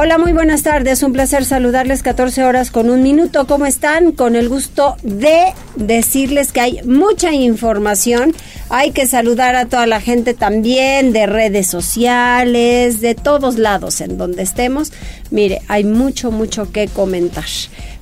[0.00, 1.02] Hola, muy buenas tardes.
[1.02, 3.48] Un placer saludarles 14 horas con un minuto.
[3.48, 4.12] ¿Cómo están?
[4.12, 8.32] Con el gusto de decirles que hay mucha información.
[8.68, 14.18] Hay que saludar a toda la gente también de redes sociales, de todos lados en
[14.18, 14.92] donde estemos.
[15.32, 17.46] Mire, hay mucho, mucho que comentar.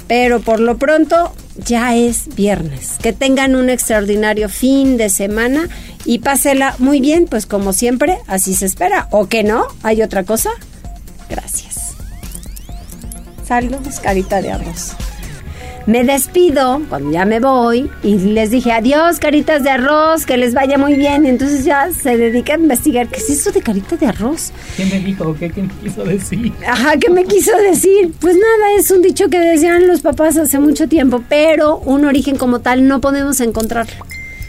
[0.07, 2.99] Pero por lo pronto ya es viernes.
[3.01, 5.71] Que tengan un extraordinario fin de semana
[6.05, 9.09] y pásela muy bien, pues como siempre, así se espera.
[9.13, 9.65] ¿O que no?
[9.83, 10.51] ¿Hay otra cosa?
[11.31, 11.76] Gracias.
[13.47, 14.97] Saludos, carita de arroz.
[15.87, 20.53] Me despido cuando ya me voy y les dije adiós, caritas de arroz, que les
[20.53, 21.27] vaya muy bien.
[21.27, 24.51] Entonces ya se dedica a investigar qué es eso de carita de arroz.
[24.77, 25.37] ¿Qué me dijo?
[25.39, 26.53] ¿Qué, ¿Qué me quiso decir?
[26.67, 28.13] Ajá, ¿qué me quiso decir?
[28.21, 32.37] Pues nada, es un dicho que decían los papás hace mucho tiempo, pero un origen
[32.39, 33.87] como tal no podemos encontrar.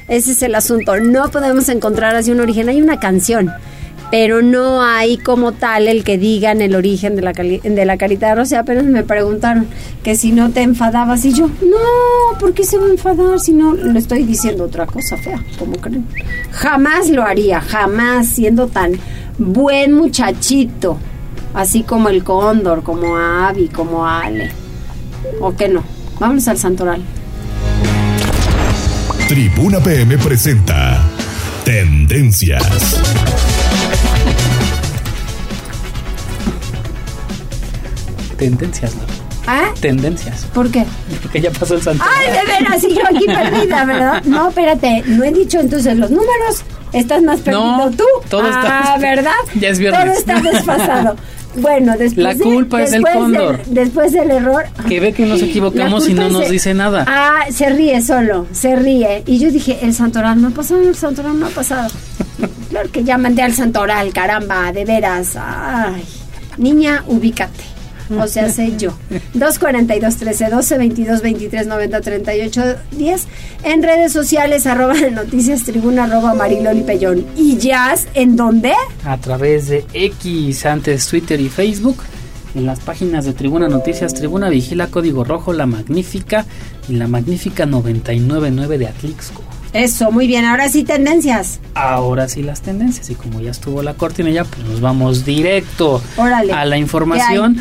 [0.07, 2.67] Ese es el asunto, no podemos encontrar así un origen.
[2.67, 3.53] Hay una canción
[4.09, 8.27] pero no hay como tal el que digan el origen de la, de la carita
[8.27, 8.53] de arroz.
[8.53, 9.67] Apenas me preguntaron
[10.03, 13.53] que si no te enfadabas y yo, no, ¿por qué se va a enfadar si
[13.53, 15.43] no le estoy diciendo otra cosa fea?
[15.59, 16.05] como creen?
[16.51, 18.93] Jamás lo haría, jamás siendo tan
[19.37, 20.97] buen muchachito,
[21.53, 24.51] así como el cóndor, como Avi, como Ale.
[25.41, 25.83] ¿O qué no?
[26.19, 27.01] Vámonos al santoral.
[29.27, 31.03] Tribuna PM presenta
[31.65, 32.63] Tendencias.
[38.37, 39.01] Tendencias, ¿no?
[39.47, 39.69] ¿Ah?
[39.79, 40.45] Tendencias.
[40.53, 40.83] ¿Por qué?
[41.21, 42.03] Porque ya pasó el santo.
[42.05, 44.23] Ay, de veras, y yo aquí perdida, ¿verdad?
[44.25, 46.63] No, espérate, no he dicho entonces los números.
[46.93, 48.03] Estás más perdido No, tú.
[48.29, 49.31] todo está- Ah, ¿verdad?
[49.59, 50.03] Ya es viernes.
[50.03, 51.15] Todo está desfasado.
[51.55, 53.61] Bueno, después La de- culpa es del cóndor.
[53.65, 54.65] después del error.
[54.87, 57.03] Que ve que nos equivocamos y no nos dice nada.
[57.07, 59.23] Ah, se ríe solo, se ríe.
[59.25, 61.89] Y yo dije, el santoral no ha pasado, el santoral no ha pasado.
[62.69, 65.35] claro que ya mandé al santoral, caramba, de veras.
[65.37, 66.03] Ay,
[66.57, 67.63] niña, ubícate.
[68.09, 68.93] O sea, sé yo.
[69.33, 73.27] 242 13 12 22 23 90 38 10
[73.63, 78.73] en redes sociales arroba noticias tribuna arroba mariloli pellón y jazz en dónde
[79.05, 81.97] A través de X, antes Twitter y Facebook.
[82.55, 86.45] En las páginas de Tribuna Noticias, Tribuna Vigila, Código Rojo, La Magnífica
[86.89, 89.43] y La Magnífica 999 de Atlixco.
[89.73, 93.93] eso muy bien ahora sí tendencias Ahora sí las tendencias y como ya estuvo la
[93.93, 96.51] cortinilla, pues nos vamos directo Órale.
[96.53, 97.57] a la información.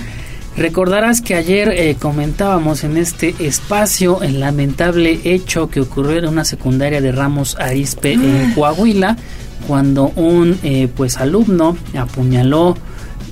[0.57, 6.47] Recordarás que ayer eh, comentábamos en este espacio el lamentable hecho que ocurrió en una
[6.47, 9.19] secundaria de Ramos Arispe en Coahuila
[9.67, 12.75] cuando un eh, pues alumno apuñaló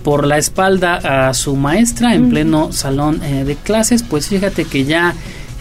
[0.02, 4.02] por la espalda a su maestra en pleno salón eh, de clases.
[4.02, 5.14] Pues fíjate que ya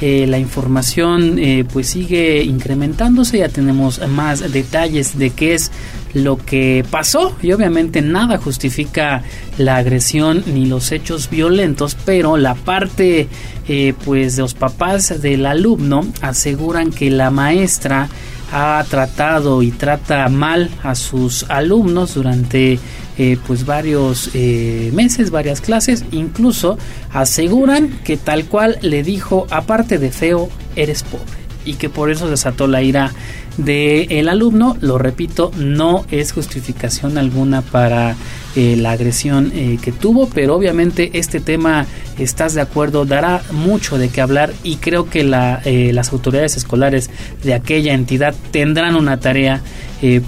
[0.05, 5.71] eh, la información eh, pues sigue incrementándose, ya tenemos más detalles de qué es
[6.13, 9.23] lo que pasó y obviamente nada justifica
[9.57, 13.29] la agresión ni los hechos violentos, pero la parte
[13.69, 18.09] eh, pues de los papás del alumno aseguran que la maestra
[18.51, 22.77] ha tratado y trata mal a sus alumnos durante
[23.17, 26.77] eh, pues varios eh, meses, varias clases, incluso
[27.11, 32.29] aseguran que tal cual le dijo, aparte de feo, eres pobre y que por eso
[32.29, 33.11] desató la ira
[33.57, 34.77] del el alumno.
[34.81, 38.15] Lo repito, no es justificación alguna para
[38.55, 41.85] eh, la agresión eh, que tuvo, pero obviamente este tema,
[42.19, 46.55] estás de acuerdo, dará mucho de qué hablar y creo que la, eh, las autoridades
[46.57, 47.09] escolares
[47.43, 49.61] de aquella entidad tendrán una tarea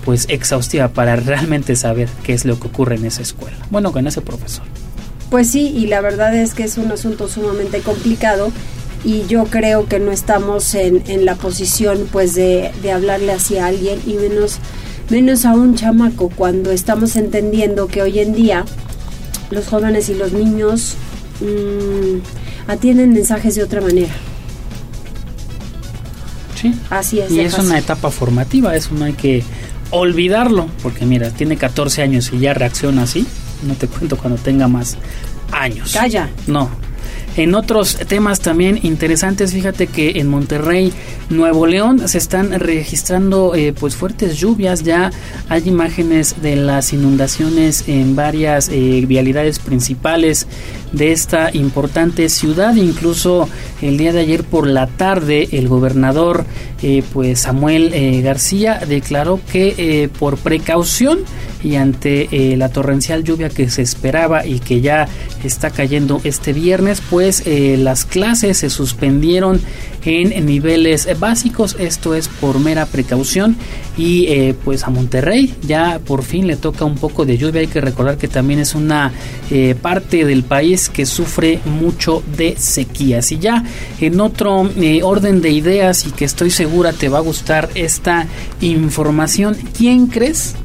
[0.06, 3.58] pues exhaustiva para realmente saber qué es lo que ocurre en esa escuela.
[3.70, 4.64] Bueno, con ese profesor.
[5.30, 8.54] Pues sí, y la verdad es que es un asunto sumamente complicado
[9.06, 13.68] y yo creo que no estamos en, en la posición pues de, de hablarle hacia
[13.68, 14.58] alguien y menos,
[15.10, 18.66] menos a un chamaco cuando estamos entendiendo que hoy en día
[19.52, 20.96] los jóvenes y los niños
[21.40, 24.14] mm, atienden mensajes de otra manera.
[26.60, 26.74] Sí.
[26.90, 27.32] Así es.
[27.32, 27.70] Y es fácil.
[27.70, 29.44] una etapa formativa, eso no hay que
[29.92, 33.28] olvidarlo, porque mira, tiene 14 años y ya reacciona así,
[33.68, 34.98] no te cuento cuando tenga más
[35.52, 35.94] años.
[35.94, 36.30] Calla.
[36.48, 36.85] No.
[37.38, 40.94] En otros temas también interesantes, fíjate que en Monterrey,
[41.30, 44.84] Nuevo León, se están registrando eh, pues fuertes lluvias.
[44.84, 45.12] Ya
[45.50, 50.48] hay imágenes de las inundaciones en varias eh, vialidades principales
[50.94, 52.74] de esta importante ciudad.
[52.76, 53.50] Incluso
[53.82, 56.46] el día de ayer por la tarde, el gobernador
[56.82, 61.20] eh, pues Samuel García declaró que por precaución
[61.66, 65.08] y ante la torrencial lluvia que se esperaba y que ya
[65.44, 69.60] está cayendo este viernes, pues eh, las clases se suspendieron
[70.04, 73.56] en, niveles básicos, esto es por mera precaución
[73.98, 77.68] y eh, pues a Monterrey ya por fin le toca un poco de lluvia, hay
[77.68, 79.12] que recordar que también es una
[79.50, 83.32] eh, parte del país que sufre mucho de sequías.
[83.32, 83.64] Y ya
[84.00, 84.70] en otro
[85.02, 88.28] orden de ideas y que estoy segura te va a gustar esta
[88.62, 90.56] información, ¿quién crees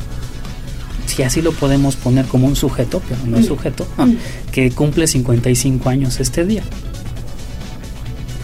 [1.10, 3.48] si así lo podemos poner como un sujeto, pero no es mm.
[3.48, 4.12] sujeto, mm.
[4.52, 6.62] que cumple 55 años este día.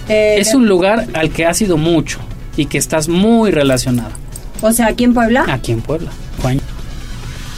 [0.08, 2.18] Eh, es un lugar al que has ido mucho
[2.56, 4.12] y que estás muy relacionado.
[4.62, 5.44] O sea, aquí en Puebla.
[5.48, 6.10] Aquí en Puebla.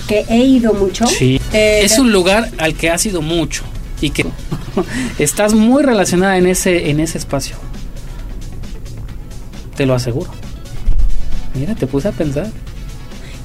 [0.06, 1.06] Que he ido mucho.
[1.06, 1.40] Sí.
[1.52, 3.64] Eh, es un lugar al que has ido mucho
[4.00, 4.24] y que
[5.18, 7.56] estás muy relacionada en ese en ese espacio.
[9.76, 10.30] Te lo aseguro.
[11.54, 12.50] Mira, te puse a pensar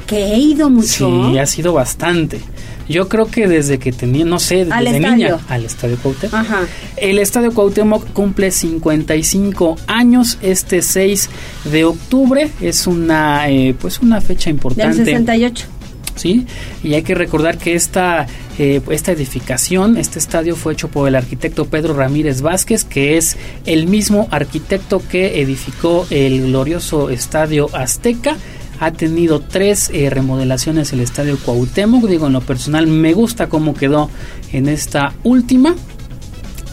[0.06, 1.30] que he ido mucho.
[1.32, 2.42] Sí, ha sido bastante.
[2.90, 6.34] Yo creo que desde que tenía, no sé, desde niña, al Estadio Cuauhtémoc.
[6.34, 6.62] Ajá.
[6.98, 11.30] El Estadio Cuauhtémoc cumple 55 años este 6
[11.72, 12.50] de octubre.
[12.60, 14.98] Es una, eh, pues una fecha importante.
[14.98, 15.68] Del 68.
[16.16, 16.46] ¿sí?
[16.84, 18.28] Y hay que recordar que esta,
[18.60, 23.38] eh, esta edificación, este estadio fue hecho por el arquitecto Pedro Ramírez Vázquez, que es
[23.66, 28.38] el mismo arquitecto que edificó el glorioso estadio Azteca
[28.80, 32.06] ha tenido tres eh, remodelaciones el estadio Cuauhtémoc.
[32.06, 34.10] Digo, en lo personal me gusta cómo quedó
[34.52, 35.76] en esta última.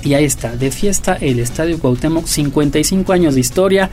[0.02, 3.91] Y ahí está, de fiesta el estadio Cuauhtémoc, 55 años de historia,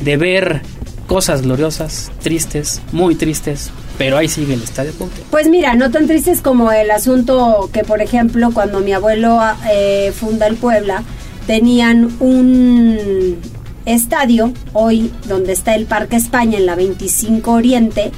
[0.00, 0.60] de ver
[1.06, 5.28] cosas gloriosas, tristes, muy tristes, pero ahí sigue el estadio Cuauhtémoc.
[5.30, 9.40] Pues mira, no tan tristes como el asunto que, por ejemplo, cuando mi abuelo
[9.72, 11.02] eh, funda el Puebla,
[11.46, 13.38] tenían un
[13.86, 18.12] estadio, hoy donde está el Parque España en la 25 Oriente,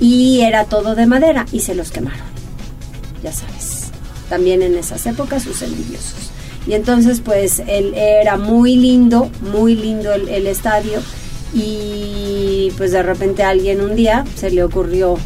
[0.00, 2.26] y era todo de madera y se los quemaron.
[3.22, 3.90] Ya sabes,
[4.28, 6.30] también en esas épocas sus envidiosos.
[6.66, 11.00] Y entonces pues él era muy lindo, muy lindo el, el estadio
[11.54, 15.16] y pues de repente a alguien un día se le ocurrió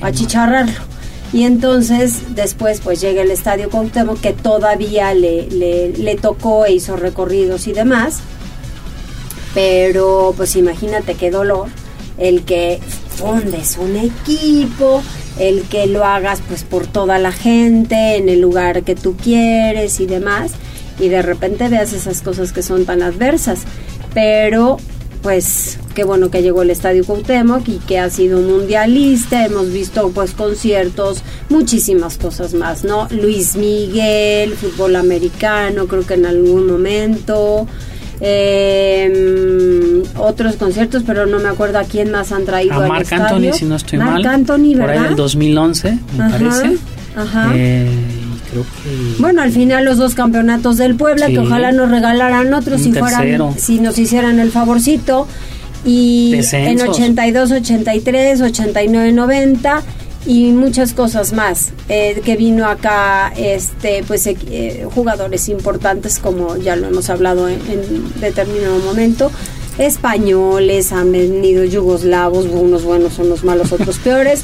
[0.00, 0.88] achicharrarlo.
[1.32, 6.72] Y entonces después pues llega el estadio Cuauhtémoc que todavía le, le, le tocó e
[6.72, 8.20] hizo recorridos y demás
[9.58, 11.66] pero pues imagínate qué dolor
[12.16, 12.78] el que
[13.16, 15.02] fundes un equipo,
[15.40, 19.98] el que lo hagas pues por toda la gente, en el lugar que tú quieres
[19.98, 20.52] y demás,
[21.00, 23.62] y de repente veas esas cosas que son tan adversas.
[24.14, 24.76] Pero
[25.22, 30.10] pues qué bueno que llegó el Estadio Cuauhtémoc y que ha sido mundialista, hemos visto
[30.10, 33.08] pues conciertos, muchísimas cosas más, ¿no?
[33.10, 37.66] Luis Miguel, fútbol americano, creo que en algún momento,
[38.20, 39.37] eh,
[40.28, 43.64] otros conciertos, pero no me acuerdo a quién más han traído a Marc Anthony, si
[43.64, 44.24] no estoy mal.
[44.24, 44.80] Anthony, ¿verdad?
[44.80, 46.76] Por ahí del 2011, me parece.
[47.16, 47.50] Ajá.
[47.54, 47.90] Eh,
[48.50, 49.20] creo que...
[49.20, 53.58] Bueno, al final los dos campeonatos del Puebla, que ojalá nos regalaran otros si, fueran,
[53.58, 55.26] si nos hicieran el favorcito.
[55.84, 59.82] Y en 82, 83, 89, 90
[60.26, 66.76] y muchas cosas más eh, que vino acá este pues eh, jugadores importantes como ya
[66.76, 67.58] lo hemos hablado en,
[68.20, 69.30] determinado momento
[69.78, 74.42] españoles han venido yugoslavos unos buenos unos malos otros peores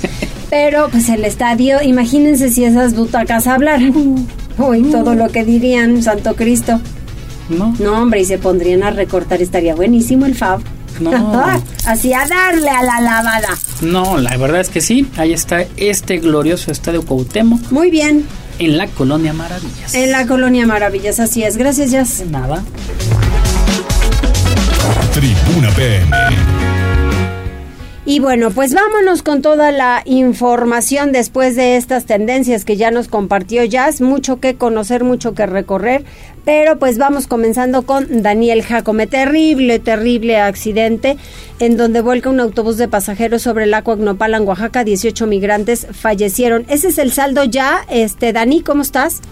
[0.51, 4.27] pero pues el estadio imagínense si esas butacas hablaran
[4.59, 6.81] uy todo lo que dirían Santo Cristo
[7.49, 10.61] no no hombre y se pondrían a recortar estaría buenísimo el Fab
[11.01, 11.63] no.
[11.87, 13.49] Así a darle a la lavada.
[13.83, 15.07] No, la verdad es que sí.
[15.17, 17.71] Ahí está este glorioso estadio Cuauhtémoc.
[17.71, 18.27] Muy bien.
[18.59, 19.95] En la Colonia Maravillas.
[19.95, 21.57] En la Colonia Maravillas, así es.
[21.57, 22.25] Gracias, Jazz.
[22.31, 22.63] Nada.
[25.15, 26.11] Tribuna PM.
[28.05, 33.07] Y bueno, pues vámonos con toda la información después de estas tendencias que ya nos
[33.07, 34.01] compartió Jazz.
[34.01, 36.05] Mucho que conocer, mucho que recorrer.
[36.45, 39.07] Pero pues vamos comenzando con Daniel Jacome.
[39.07, 41.17] Terrible, terrible accidente
[41.61, 44.83] en donde vuelca un autobús de pasajeros sobre el agua Nopala, en Oaxaca.
[44.83, 46.67] 18 migrantes fallecieron.
[46.69, 47.87] Ese es el saldo ya.
[47.89, 49.23] Este, Dani, ¿cómo estás?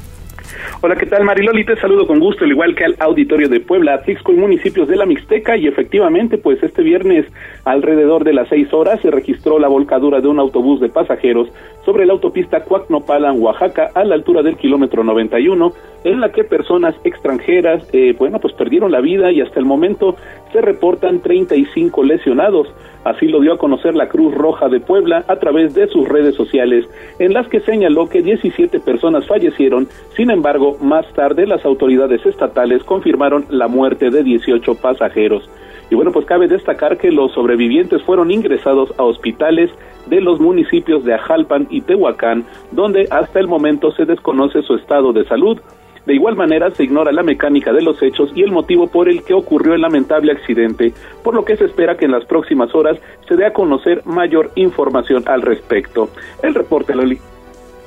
[0.80, 1.64] Hola, ¿qué tal Mariloli?
[1.64, 4.96] Te saludo con gusto, al igual que al auditorio de Puebla, Atlixco y municipios de
[4.96, 7.26] la Mixteca y efectivamente, pues este viernes
[7.64, 11.48] alrededor de las seis horas se registró la volcadura de un autobús de pasajeros
[11.84, 15.72] sobre la autopista Cuacnopalan, Oaxaca, a la altura del kilómetro 91,
[16.04, 20.16] en la que personas extranjeras, eh, bueno, pues perdieron la vida y hasta el momento
[20.52, 22.68] se reportan 35 lesionados.
[23.04, 26.36] Así lo dio a conocer la Cruz Roja de Puebla a través de sus redes
[26.36, 29.88] sociales, en las que señaló que 17 personas fallecieron.
[30.16, 35.48] Sin embargo, más tarde las autoridades estatales confirmaron la muerte de 18 pasajeros.
[35.90, 39.70] Y bueno, pues cabe destacar que los sobrevivientes fueron ingresados a hospitales
[40.06, 45.12] de los municipios de Ajalpan y Tehuacán, donde hasta el momento se desconoce su estado
[45.12, 45.58] de salud.
[46.06, 49.22] De igual manera, se ignora la mecánica de los hechos y el motivo por el
[49.22, 52.98] que ocurrió el lamentable accidente, por lo que se espera que en las próximas horas
[53.28, 56.08] se dé a conocer mayor información al respecto.
[56.42, 57.18] El reporte, Loli.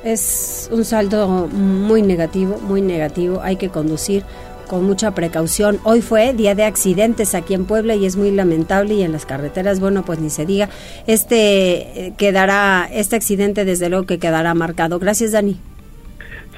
[0.05, 3.41] Es un saldo muy negativo, muy negativo.
[3.41, 4.21] Hay que conducir
[4.67, 5.79] con mucha precaución.
[5.83, 9.25] Hoy fue día de accidentes aquí en Puebla y es muy lamentable y en las
[9.25, 10.69] carreteras, bueno, pues ni se diga.
[11.07, 14.99] Este eh, quedará, este accidente desde luego que quedará marcado.
[14.99, 15.57] Gracias, Dani.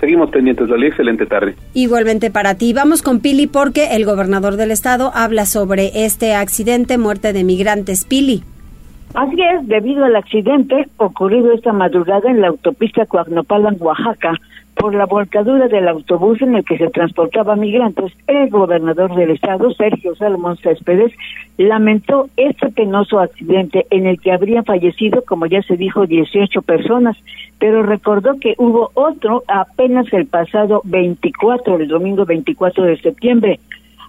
[0.02, 0.88] Seguimos pendientes, Lali.
[0.88, 1.56] Excelente tarde.
[1.74, 2.74] Igualmente para ti.
[2.74, 8.04] Vamos con Pili porque el gobernador del estado habla sobre este accidente, muerte de migrantes.
[8.04, 8.44] Pili.
[9.14, 14.34] Así es, debido al accidente ocurrido esta madrugada en la autopista Coagnopalan, Oaxaca,
[14.78, 19.72] por la volcadura del autobús en el que se transportaba migrantes, el gobernador del estado,
[19.72, 21.12] Sergio Salomón Céspedes,
[21.58, 27.18] lamentó este penoso accidente en el que habrían fallecido, como ya se dijo, 18 personas,
[27.60, 33.60] pero recordó que hubo otro apenas el pasado 24, el domingo 24 de septiembre.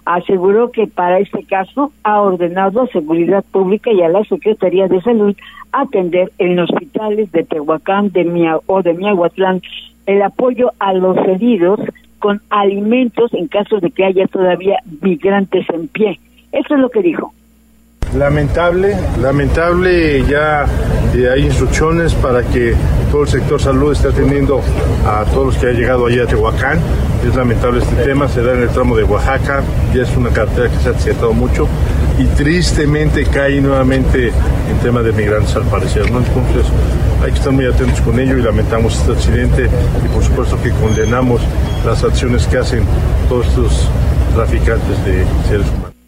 [0.05, 5.01] Aseguró que para este caso ha ordenado a Seguridad Pública y a la Secretaría de
[5.01, 5.35] Salud
[5.71, 9.61] atender en hospitales de Tehuacán de Mia o de Miahuatlán
[10.05, 11.79] el apoyo a los heridos
[12.17, 16.19] con alimentos en caso de que haya todavía migrantes en pie.
[16.51, 17.33] Eso es lo que dijo.
[18.17, 20.65] Lamentable, lamentable, ya
[21.13, 22.73] eh, hay instrucciones para que
[23.11, 24.61] todo el sector salud esté atendiendo
[25.05, 26.79] a todos los que han llegado allá a Tehuacán.
[27.27, 29.61] Es lamentable este tema, se da en el tramo de Oaxaca,
[29.93, 31.67] ya es una carretera que se ha accidentado mucho
[32.17, 36.09] y tristemente cae nuevamente en tema de migrantes al parecer.
[36.09, 36.17] ¿no?
[36.17, 36.65] Entonces
[37.23, 39.69] hay que estar muy atentos con ello y lamentamos este accidente
[40.03, 41.41] y por supuesto que condenamos
[41.85, 42.83] las acciones que hacen
[43.27, 43.87] todos estos
[44.33, 45.98] traficantes de seres humanos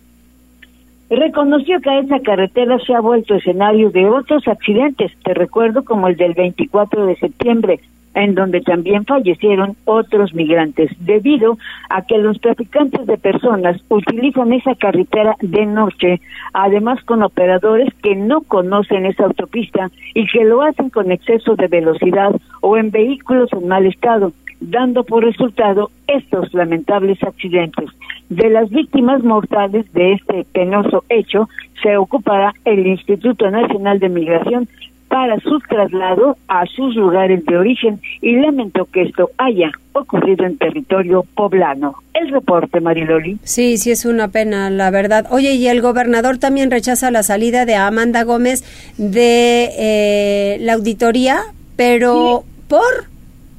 [1.15, 6.15] reconoció que esa carretera se ha vuelto escenario de otros accidentes, te recuerdo como el
[6.15, 7.79] del 24 de septiembre,
[8.13, 11.57] en donde también fallecieron otros migrantes, debido
[11.89, 16.21] a que los traficantes de personas utilizan esa carretera de noche,
[16.53, 21.67] además con operadores que no conocen esa autopista y que lo hacen con exceso de
[21.67, 27.89] velocidad o en vehículos en mal estado, dando por resultado estos lamentables accidentes.
[28.29, 31.49] De las víctimas mortales de este penoso hecho
[31.83, 34.69] se ocupará el Instituto Nacional de Migración
[35.11, 40.57] para su traslado a sus lugares de origen y lamentó que esto haya ocurrido en
[40.57, 41.95] territorio poblano.
[42.13, 43.37] El reporte, Mariloli.
[43.43, 45.27] Sí, sí, es una pena, la verdad.
[45.29, 48.63] Oye, y el gobernador también rechaza la salida de Amanda Gómez
[48.97, 51.41] de eh, la auditoría,
[51.75, 53.10] pero ¿por?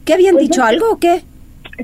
[0.05, 1.23] ¿Qué habían pues dicho algo o qué?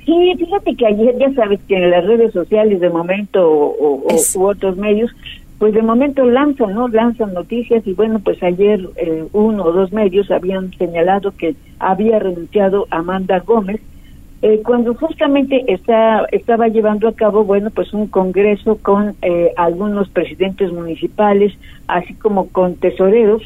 [0.05, 4.03] Sí, fíjate que ayer ya sabes que en las redes sociales de momento o,
[4.35, 5.11] u otros medios,
[5.59, 6.89] pues de momento lanzan, ¿no?
[6.89, 12.19] Lanzan noticias y bueno, pues ayer eh, uno o dos medios habían señalado que había
[12.19, 13.81] renunciado Amanda Gómez,
[14.41, 20.09] eh, cuando justamente está, estaba llevando a cabo, bueno, pues un congreso con eh, algunos
[20.11, 21.53] presidentes municipales,
[21.89, 23.43] así como con tesoreros,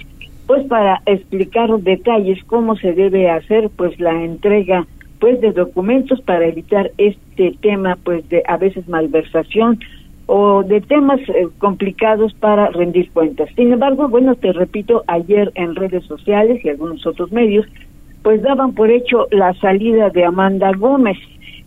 [0.47, 4.87] pues para explicar detalles cómo se debe hacer pues la entrega
[5.21, 9.79] pues de documentos para evitar este tema pues de a veces malversación
[10.27, 13.49] o de temas eh, complicados para rendir cuentas.
[13.55, 17.67] Sin embargo, bueno, te repito, ayer en redes sociales y algunos otros medios
[18.23, 21.19] pues daban por hecho la salida de Amanda Gómez.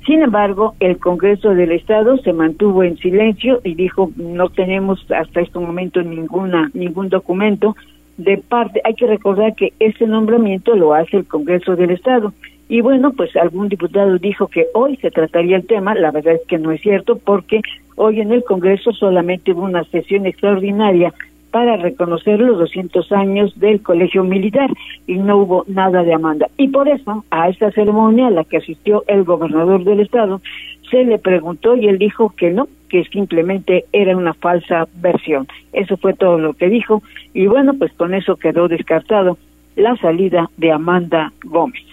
[0.05, 5.41] Sin embargo, el Congreso del Estado se mantuvo en silencio y dijo no tenemos hasta
[5.41, 7.75] este momento ninguna ningún documento
[8.17, 8.81] de parte.
[8.83, 12.33] Hay que recordar que este nombramiento lo hace el Congreso del Estado
[12.67, 16.47] y bueno, pues algún diputado dijo que hoy se trataría el tema, la verdad es
[16.47, 17.61] que no es cierto porque
[17.95, 21.13] hoy en el Congreso solamente hubo una sesión extraordinaria
[21.51, 24.69] para reconocer los 200 años del Colegio Militar
[25.07, 26.49] y no hubo nada de Amanda.
[26.57, 30.41] Y por eso, a esta ceremonia a la que asistió el gobernador del estado,
[30.89, 35.47] se le preguntó y él dijo que no, que simplemente era una falsa versión.
[35.73, 37.01] Eso fue todo lo que dijo
[37.33, 39.37] y bueno, pues con eso quedó descartado
[39.75, 41.83] la salida de Amanda Gómez.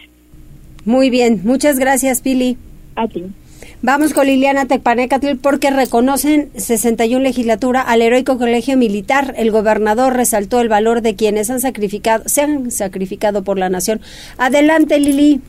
[0.85, 2.57] Muy bien, muchas gracias, Pili.
[2.97, 3.25] A ti.
[3.85, 9.35] Vamos con Liliana Tecpanecatl porque reconocen 61 legislatura al heroico colegio militar.
[9.37, 14.01] El gobernador resaltó el valor de quienes han sacrificado, se han sacrificado por la nación.
[14.39, 15.41] Adelante, Lili.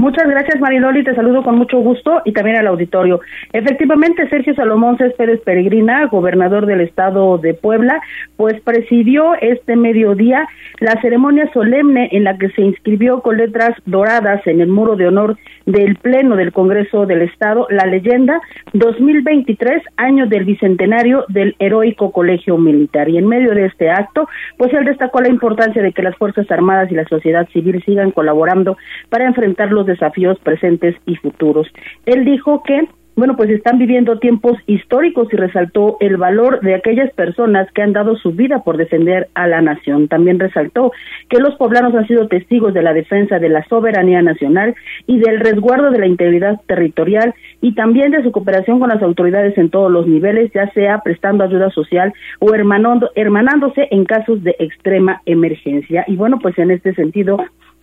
[0.00, 1.04] Muchas gracias, Mariloli.
[1.04, 3.20] Te saludo con mucho gusto y también al auditorio.
[3.52, 8.00] Efectivamente, Sergio Salomón Céspedes Peregrina, gobernador del estado de Puebla,
[8.38, 14.40] pues presidió este mediodía la ceremonia solemne en la que se inscribió con letras doradas
[14.46, 18.40] en el muro de honor del Pleno del Congreso del Estado la leyenda
[18.72, 23.10] 2023, año del bicentenario del heroico colegio militar.
[23.10, 24.26] Y en medio de este acto,
[24.56, 28.12] pues él destacó la importancia de que las Fuerzas Armadas y la sociedad civil sigan
[28.12, 28.78] colaborando
[29.10, 31.68] para enfrentar los desafíos presentes y futuros.
[32.06, 32.88] Él dijo que
[33.20, 37.92] bueno, pues están viviendo tiempos históricos y resaltó el valor de aquellas personas que han
[37.92, 40.08] dado su vida por defender a la nación.
[40.08, 40.92] También resaltó
[41.28, 44.74] que los poblanos han sido testigos de la defensa de la soberanía nacional
[45.06, 49.58] y del resguardo de la integridad territorial y también de su cooperación con las autoridades
[49.58, 55.20] en todos los niveles, ya sea prestando ayuda social o hermanándose en casos de extrema
[55.26, 56.04] emergencia.
[56.06, 57.36] Y bueno, pues en este sentido,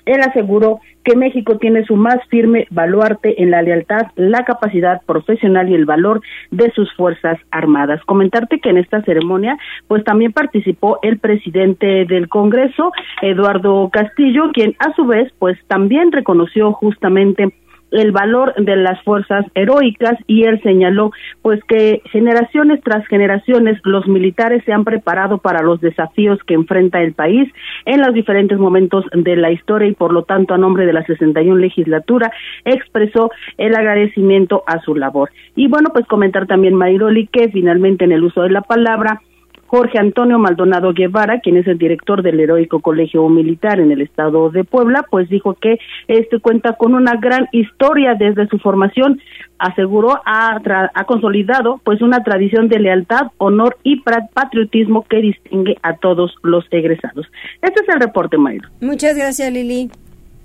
[0.07, 5.69] él aseguró que México tiene su más firme baluarte en la lealtad, la capacidad profesional
[5.69, 6.21] y el valor
[6.51, 8.01] de sus Fuerzas Armadas.
[8.05, 14.75] Comentarte que en esta ceremonia, pues también participó el presidente del Congreso, Eduardo Castillo, quien
[14.79, 17.53] a su vez, pues también reconoció justamente
[17.91, 24.07] el valor de las fuerzas heroicas y él señaló pues que generaciones tras generaciones los
[24.07, 27.51] militares se han preparado para los desafíos que enfrenta el país
[27.85, 31.05] en los diferentes momentos de la historia y por lo tanto a nombre de la
[31.05, 32.31] 61 legislatura
[32.65, 35.29] expresó el agradecimiento a su labor.
[35.55, 39.21] Y bueno, pues comentar también Mayroli que finalmente en el uso de la palabra
[39.67, 44.49] Jorge Antonio Maldonado Guevara, quien es el director del Heroico Colegio Militar en el estado
[44.49, 49.21] de Puebla, pues dijo que este cuenta con una gran historia desde su formación,
[49.59, 50.59] aseguró ha,
[50.93, 56.65] ha consolidado pues una tradición de lealtad, honor y patriotismo que distingue a todos los
[56.71, 57.25] egresados.
[57.61, 58.69] Este es el reporte, Mayro.
[58.81, 59.89] Muchas gracias, Lili.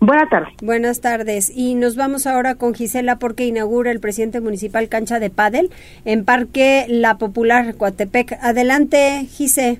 [0.05, 0.55] Buenas tardes.
[0.61, 1.57] Buenas tardes.
[1.57, 5.71] Y nos vamos ahora con Gisela porque inaugura el presidente municipal cancha de pádel
[6.05, 8.33] en Parque La Popular, Coatepec.
[8.43, 9.79] Adelante, Gise.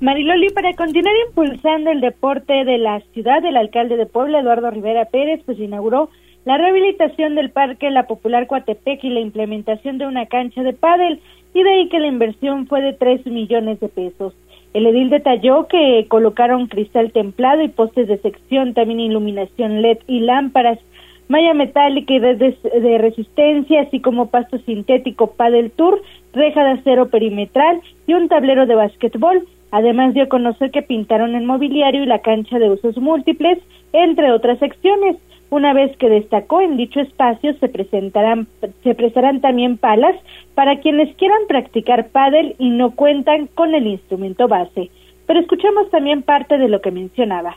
[0.00, 5.06] Mariloli, para continuar impulsando el deporte de la ciudad, el alcalde de Puebla, Eduardo Rivera
[5.06, 6.10] Pérez, pues inauguró
[6.44, 11.22] la rehabilitación del Parque La Popular Coatepec y la implementación de una cancha de pádel,
[11.54, 14.34] y de ahí que la inversión fue de 3 millones de pesos.
[14.74, 20.18] El edil detalló que colocaron cristal templado y postes de sección, también iluminación LED y
[20.20, 20.80] lámparas,
[21.28, 27.08] malla metálica y redes de resistencia, así como pasto sintético Padel Tour, reja de acero
[27.08, 29.46] perimetral y un tablero de básquetbol.
[29.70, 33.58] Además dio a conocer que pintaron el mobiliario y la cancha de usos múltiples,
[33.92, 35.16] entre otras secciones.
[35.50, 38.46] Una vez que destacó en dicho espacio se presentarán
[38.82, 40.16] se prestarán también palas
[40.54, 44.90] para quienes quieran practicar pádel y no cuentan con el instrumento base.
[45.26, 47.56] Pero escuchemos también parte de lo que mencionaba.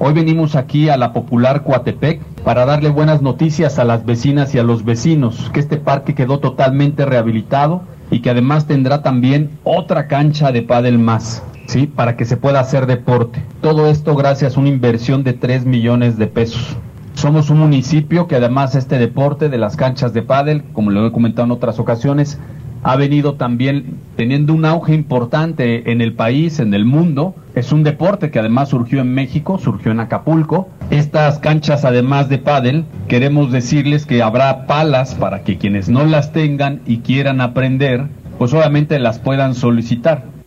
[0.00, 4.58] Hoy venimos aquí a la popular Coatepec para darle buenas noticias a las vecinas y
[4.58, 10.06] a los vecinos, que este parque quedó totalmente rehabilitado y que además tendrá también otra
[10.06, 11.86] cancha de pádel más, ¿sí?
[11.86, 13.42] Para que se pueda hacer deporte.
[13.60, 16.76] Todo esto gracias a una inversión de 3 millones de pesos.
[17.18, 21.10] Somos un municipio que además este deporte de las canchas de pádel, como lo he
[21.10, 22.38] comentado en otras ocasiones,
[22.84, 27.34] ha venido también teniendo un auge importante en el país, en el mundo.
[27.56, 30.68] Es un deporte que además surgió en México, surgió en Acapulco.
[30.90, 36.32] Estas canchas, además de pádel, queremos decirles que habrá palas para que quienes no las
[36.32, 38.06] tengan y quieran aprender,
[38.38, 40.37] pues obviamente las puedan solicitar.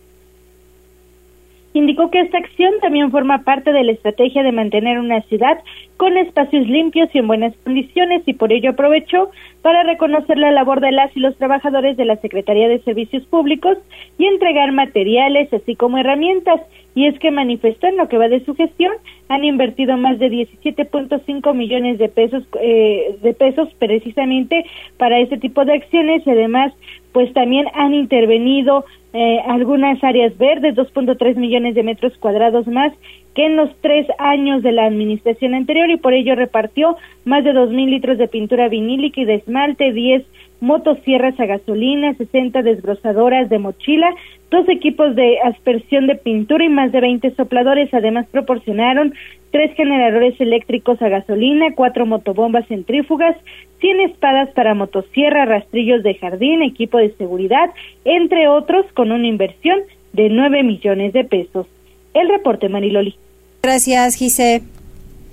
[1.74, 5.58] Indicó que esta acción también forma parte de la estrategia de mantener una ciudad
[5.96, 9.30] con espacios limpios y en buenas condiciones y por ello aprovechó
[9.62, 13.78] para reconocer la labor de las y los trabajadores de la Secretaría de Servicios Públicos
[14.18, 16.60] y entregar materiales así como herramientas.
[16.94, 18.92] Y es que manifestó en lo que va de su gestión
[19.28, 24.66] han invertido más de 17.5 millones de pesos eh, de pesos precisamente
[24.98, 26.74] para este tipo de acciones y además
[27.12, 32.92] pues también han intervenido eh, algunas áreas verdes, 2.3 millones de metros cuadrados más
[33.34, 37.52] que en los tres años de la administración anterior y por ello repartió más de
[37.52, 40.24] dos mil litros de pintura vinílica y de esmalte, 10
[40.60, 44.14] motosierras a gasolina, 60 desbrozadoras de mochila,
[44.50, 47.92] dos equipos de aspersión de pintura y más de 20 sopladores.
[47.92, 49.14] Además proporcionaron
[49.52, 53.36] tres generadores eléctricos a gasolina, cuatro motobombas centrífugas,
[53.80, 57.70] 100 espadas para motosierra, rastrillos de jardín, equipo de seguridad,
[58.04, 59.78] entre otros, con una inversión
[60.12, 61.66] de 9 millones de pesos.
[62.14, 63.14] El reporte, Mariloli.
[63.62, 64.62] Gracias, Gise.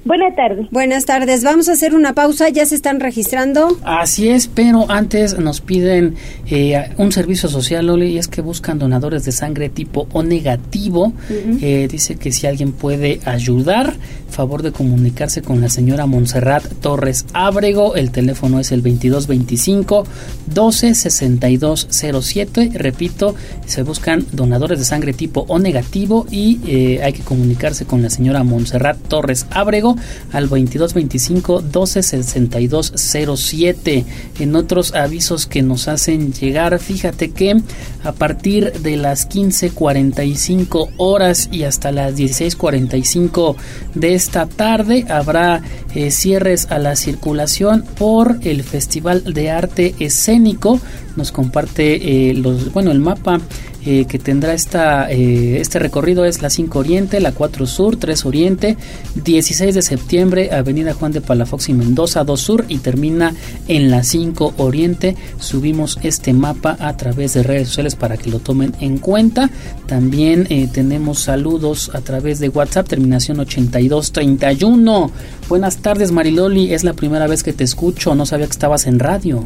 [0.05, 0.67] Buenas tardes.
[0.71, 1.43] Buenas tardes.
[1.43, 2.47] Vamos a hacer una pausa.
[2.49, 3.77] ¿Ya se están registrando?
[3.83, 6.15] Así es, pero antes nos piden
[6.49, 11.11] eh, un servicio social, Loli, y es que buscan donadores de sangre tipo O negativo.
[11.29, 13.97] Eh, dice que si alguien puede ayudar,
[14.29, 17.95] favor de comunicarse con la señora Montserrat Torres Ábrego.
[17.95, 20.05] El teléfono es el 2225
[20.47, 22.71] 126207.
[22.73, 23.35] Repito,
[23.65, 28.09] se buscan donadores de sangre tipo O negativo y eh, hay que comunicarse con la
[28.09, 29.88] señora Montserrat Torres Ábrego
[30.31, 34.05] al 2225 126207.
[34.39, 37.61] En otros avisos que nos hacen llegar, fíjate que
[38.03, 43.55] a partir de las 15:45 horas y hasta las 16:45
[43.95, 45.61] de esta tarde habrá
[45.95, 50.79] eh, cierres a la circulación por el Festival de Arte Escénico.
[51.15, 53.41] Nos comparte eh, los, bueno, el mapa
[53.85, 58.77] eh, que tendrá esta, este recorrido es la 5 Oriente, la 4 Sur, 3 Oriente,
[59.23, 63.33] 16 septiembre, Avenida Juan de Palafox y Mendoza, 2 Sur y termina
[63.67, 65.15] en la 5 Oriente.
[65.39, 69.49] Subimos este mapa a través de redes sociales para que lo tomen en cuenta.
[69.87, 75.11] También eh, tenemos saludos a través de WhatsApp, terminación 8231.
[75.47, 78.99] Buenas tardes Mariloli, es la primera vez que te escucho, no sabía que estabas en
[78.99, 79.43] radio.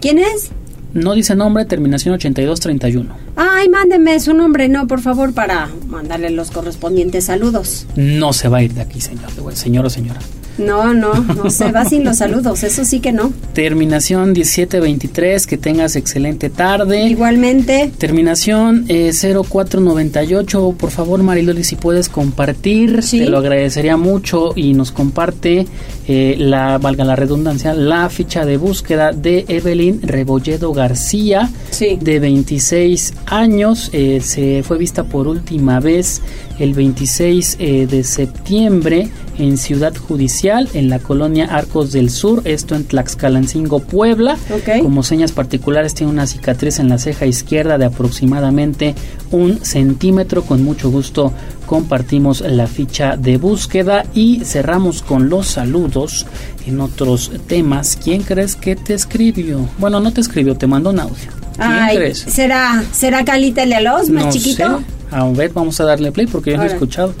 [0.00, 0.50] ¿Quién es?
[0.92, 3.14] No dice nombre, terminación 8231.
[3.36, 7.86] Ay, mándeme su nombre, no, por favor, para mandarle los correspondientes saludos.
[7.94, 10.20] No se va a ir de aquí, señor, señor o señora.
[10.60, 13.32] No, no, no se va sin los saludos, eso sí que no.
[13.54, 17.06] Terminación 1723, que tengas excelente tarde.
[17.08, 17.90] Igualmente.
[17.98, 23.20] Terminación eh, 0498, por favor Mariloli, si puedes compartir, Sí.
[23.20, 25.66] te lo agradecería mucho y nos comparte
[26.08, 31.98] eh, la, valga la redundancia, la ficha de búsqueda de Evelyn Rebolledo García, Sí.
[32.00, 36.20] de 26 años, eh, se fue vista por última vez
[36.60, 42.74] el 26 eh, de septiembre en Ciudad Judicial, en la colonia Arcos del Sur, esto
[42.74, 44.36] en Tlaxcalancingo, Puebla.
[44.54, 44.82] Ok.
[44.82, 48.94] Como señas particulares tiene una cicatriz en la ceja izquierda de aproximadamente
[49.30, 50.42] un centímetro.
[50.42, 51.32] Con mucho gusto
[51.66, 56.26] compartimos la ficha de búsqueda y cerramos con los saludos
[56.66, 57.96] en otros temas.
[58.02, 59.66] ¿Quién crees que te escribió?
[59.78, 61.30] Bueno, no te escribió, te mandó un audio.
[61.56, 62.18] ¿Quién Ay, crees?
[62.18, 64.78] ¿será, será Calita Lealos, más No chiquito?
[64.78, 64.99] sé.
[65.10, 67.14] A ver, vamos a darle play porque yo no he escuchado.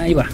[0.00, 0.26] Ahí va.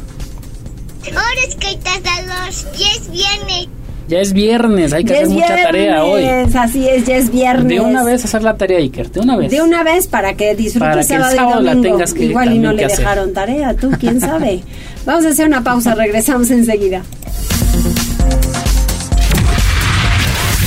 [1.11, 3.69] Ahora es que estás a los 10 viernes.
[4.09, 6.23] Ya es viernes, hay que Ya hacer mucha tarea hoy.
[6.23, 7.67] viernes, Así es, ya es viernes.
[7.69, 9.51] De una vez hacer la tarea, Iker, de una vez.
[9.51, 11.83] De una vez para que disfrute Para que el sábado, y la domingo.
[11.97, 12.99] tengas que Igual y no le hacer.
[12.99, 14.62] dejaron tarea, tú, quién sabe.
[15.05, 17.03] Vamos a hacer una pausa, regresamos enseguida.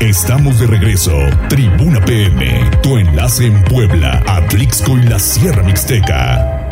[0.00, 1.12] Estamos de regreso.
[1.50, 6.68] Tribuna PM, tu enlace en Puebla, Atlixco y la Sierra Mixteca.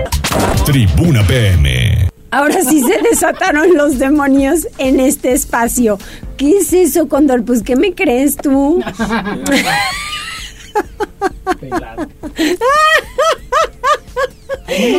[0.64, 2.08] Tribuna PM.
[2.30, 5.98] Ahora sí se desataron los demonios en este espacio.
[6.38, 7.44] ¿Qué es eso, Condor?
[7.44, 8.82] Pues, ¿qué me crees tú?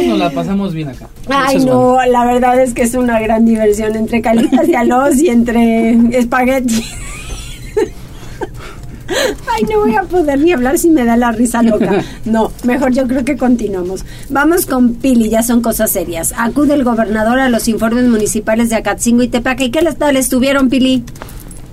[0.07, 1.07] Nos la pasamos bien acá.
[1.29, 2.11] Ay, es no, bueno.
[2.11, 6.85] la verdad es que es una gran diversión entre calitas de alos y entre espagueti.
[9.51, 12.03] Ay, no voy a poder ni hablar si me da la risa loca.
[12.25, 14.05] No, mejor yo creo que continuamos.
[14.29, 16.33] Vamos con Pili, ya son cosas serias.
[16.37, 19.63] Acude el gobernador a los informes municipales de Acatzingo y Tepaca.
[19.63, 21.03] ¿Y qué les tal estuvieron, Pili?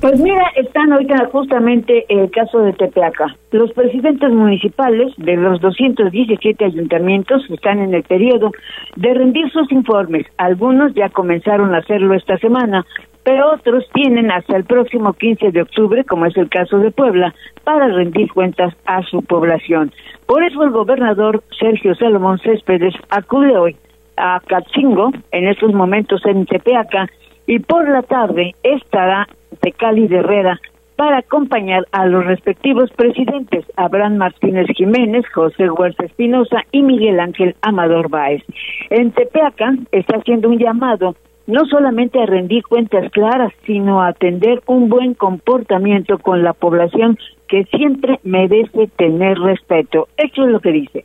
[0.01, 3.35] Pues mira, están ahorita justamente el caso de Tepeaca.
[3.51, 8.53] Los presidentes municipales de los 217 ayuntamientos están en el periodo
[8.97, 10.27] de rendir sus informes.
[10.37, 12.85] Algunos ya comenzaron a hacerlo esta semana,
[13.27, 17.35] pero otros tienen hasta el próximo 15 de octubre, como es el caso de Puebla,
[17.65, 19.91] para rendir cuentas a su población.
[20.27, 23.77] Por eso el gobernador Sergio Salomón Céspedes acude hoy
[24.17, 27.09] a Catzingo, en estos momentos en Tepeaca,
[27.49, 29.27] y por la tarde estará
[29.61, 30.61] de Cali de Herrera
[30.95, 37.57] para acompañar a los respectivos presidentes, Abraham Martínez Jiménez, José Huerta Espinosa y Miguel Ángel
[37.63, 38.45] Amador Báez.
[38.91, 44.63] En Tepeaca está haciendo un llamado no solamente a rendir cuentas claras, sino a atender
[44.67, 50.09] un buen comportamiento con la población que siempre merece tener respeto.
[50.17, 51.05] Eso es lo que dice.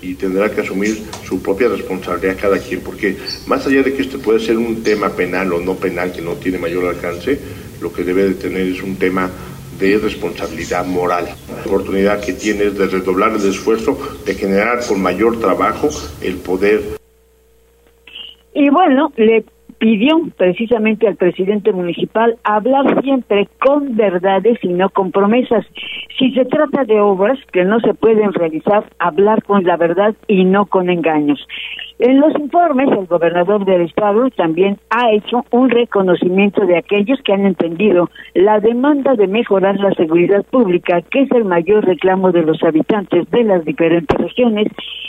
[0.00, 4.18] y tendrá que asumir su propia responsabilidad cada quien, porque más allá de que esto
[4.18, 7.38] puede ser un tema penal o no penal que no tiene mayor alcance,
[7.80, 9.30] lo que debe de tener es un tema
[9.78, 11.26] de responsabilidad moral.
[11.48, 15.90] La oportunidad que tienes de redoblar el esfuerzo, de generar con mayor trabajo
[16.22, 17.03] el poder.
[18.54, 19.44] Y bueno, le
[19.78, 25.66] pidió precisamente al presidente municipal hablar siempre con verdades y no con promesas.
[26.18, 30.44] Si se trata de obras que no se pueden realizar, hablar con la verdad y
[30.44, 31.46] no con engaños.
[32.00, 37.32] En los informes, el gobernador del estado también ha hecho un reconocimiento de aquellos que
[37.32, 42.42] han entendido la demanda de mejorar la seguridad pública, que es el mayor reclamo de
[42.42, 44.66] los habitantes de las diferentes regiones,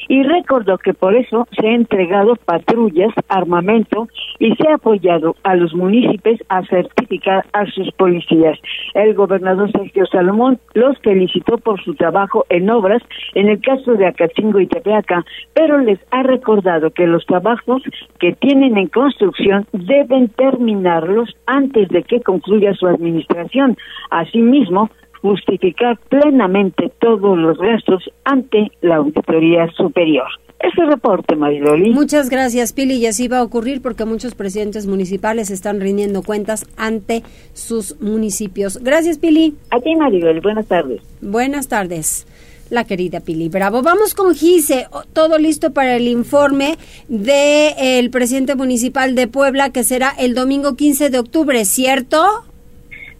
[0.07, 5.55] y recordó que por eso se ha entregado patrullas, armamento y se ha apoyado a
[5.55, 8.59] los municipios a certificar a sus policías.
[8.93, 13.01] El gobernador Sergio Salomón los felicitó por su trabajo en obras
[13.33, 17.81] en el caso de Acachingo y Tepeaca, pero les ha recordado que los trabajos
[18.19, 23.77] que tienen en construcción deben terminarlos antes de que concluya su administración.
[24.09, 24.89] Asimismo,
[25.21, 30.27] justificar plenamente todos los gastos ante la Auditoría Superior.
[30.59, 31.91] Ese reporte, Mariloli.
[31.91, 32.95] Muchas gracias, Pili.
[32.95, 38.81] Y así va a ocurrir porque muchos presidentes municipales están rindiendo cuentas ante sus municipios.
[38.81, 39.53] Gracias, Pili.
[39.71, 40.39] A ti, Mariloli.
[40.39, 41.01] Buenas tardes.
[41.21, 42.25] Buenas tardes
[42.69, 43.81] la querida Pili Bravo.
[43.81, 46.75] Vamos con Gise, todo listo para el informe
[47.07, 52.23] del presidente municipal de Puebla, que será el domingo 15 de octubre, ¿cierto?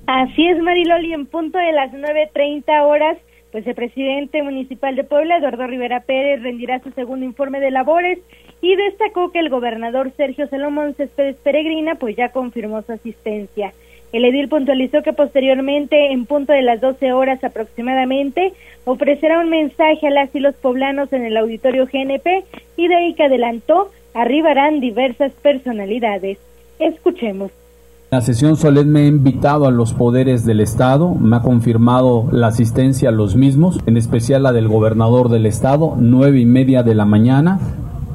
[0.08, 3.17] Así es, Mariloli, en punto de las 9.30 horas,
[3.51, 8.19] pues el presidente municipal de Puebla, Eduardo Rivera Pérez, rendirá su segundo informe de labores
[8.62, 13.73] y destacó que el gobernador Sergio Salomón Céspedes Peregrina, pues ya confirmó su asistencia.
[14.15, 18.54] El edil puntualizó que posteriormente, en punto de las 12 horas aproximadamente,
[18.86, 22.45] ofrecerá un mensaje a las y los poblanos en el auditorio GNP
[22.78, 26.38] y de ahí que adelantó, arribarán diversas personalidades.
[26.80, 27.51] Escuchemos.
[28.10, 33.10] La sesión solemne he invitado a los poderes del Estado, me ha confirmado la asistencia
[33.10, 37.04] a los mismos, en especial la del gobernador del Estado, nueve y media de la
[37.04, 37.60] mañana,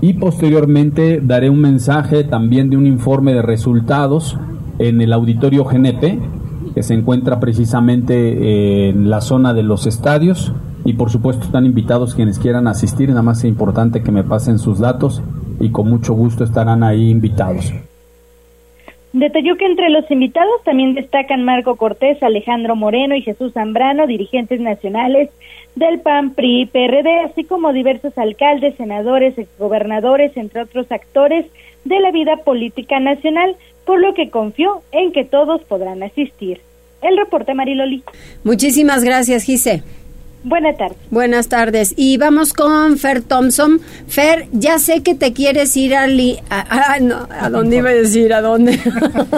[0.00, 4.38] y posteriormente daré un mensaje también de un informe de resultados
[4.80, 6.18] en el auditorio GNP,
[6.74, 10.52] que se encuentra precisamente en la zona de los estadios.
[10.84, 14.58] Y por supuesto están invitados quienes quieran asistir, nada más es importante que me pasen
[14.58, 15.22] sus datos
[15.60, 17.70] y con mucho gusto estarán ahí invitados.
[19.12, 24.60] Detalló que entre los invitados también destacan Marco Cortés, Alejandro Moreno y Jesús Zambrano, dirigentes
[24.60, 25.28] nacionales
[25.74, 31.44] del PAN, PRI, PRD, así como diversos alcaldes, senadores, exgobernadores, entre otros actores
[31.84, 33.56] de la vida política nacional
[33.90, 36.60] por lo que confió en que todos podrán asistir.
[37.02, 38.04] El reporte Mariloli.
[38.44, 39.82] Muchísimas gracias, Gise.
[40.44, 40.98] Buenas tardes.
[41.10, 41.94] Buenas tardes.
[41.96, 43.80] Y vamos con Fer Thompson.
[44.06, 46.20] Fer, ya sé que te quieres ir al...
[46.50, 48.32] A, no, ¿A dónde iba a decir?
[48.32, 48.78] ¿A dónde?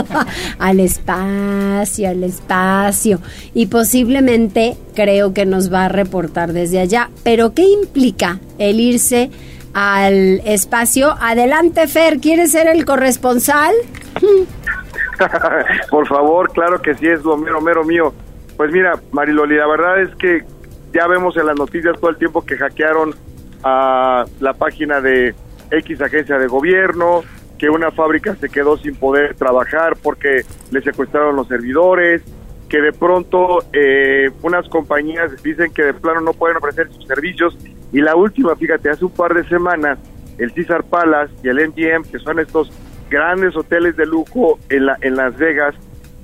[0.58, 3.22] al espacio, al espacio.
[3.54, 7.08] Y posiblemente creo que nos va a reportar desde allá.
[7.22, 9.30] Pero ¿qué implica el irse
[9.72, 11.14] al espacio?
[11.18, 12.18] Adelante, Fer.
[12.18, 13.72] ¿Quieres ser el corresponsal?
[15.90, 18.12] Por favor, claro que sí, es lo mero, mero mío.
[18.57, 20.44] Pues mira, Mariloli, la verdad es que
[20.92, 23.14] ya vemos en las noticias todo el tiempo que hackearon
[23.62, 25.35] a la página de
[25.70, 27.22] X agencia de gobierno,
[27.59, 32.22] que una fábrica se quedó sin poder trabajar porque le secuestraron los servidores,
[32.68, 37.57] que de pronto eh, unas compañías dicen que de plano no pueden ofrecer sus servicios
[37.92, 39.98] y la última, fíjate, hace un par de semanas
[40.38, 42.70] el César Palace y el MGM, que son estos
[43.12, 45.75] grandes hoteles de lujo en, la, en Las Vegas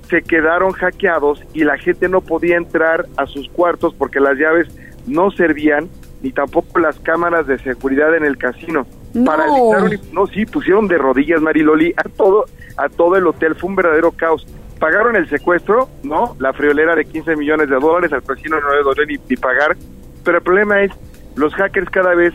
[0.09, 4.67] se quedaron hackeados y la gente no podía entrar a sus cuartos porque las llaves
[5.05, 5.87] no servían
[6.23, 8.87] ni tampoco las cámaras de seguridad en el casino.
[9.13, 9.25] No.
[9.25, 13.69] Paralizaron y no, sí, pusieron de rodillas Mariloli a todo a todo el hotel, fue
[13.69, 14.47] un verdadero caos.
[14.79, 16.35] Pagaron el secuestro, ¿no?
[16.39, 19.77] La friolera de 15 millones de dólares, al casino no le dolió ni, ni pagar,
[20.23, 20.91] pero el problema es
[21.35, 22.33] los hackers cada vez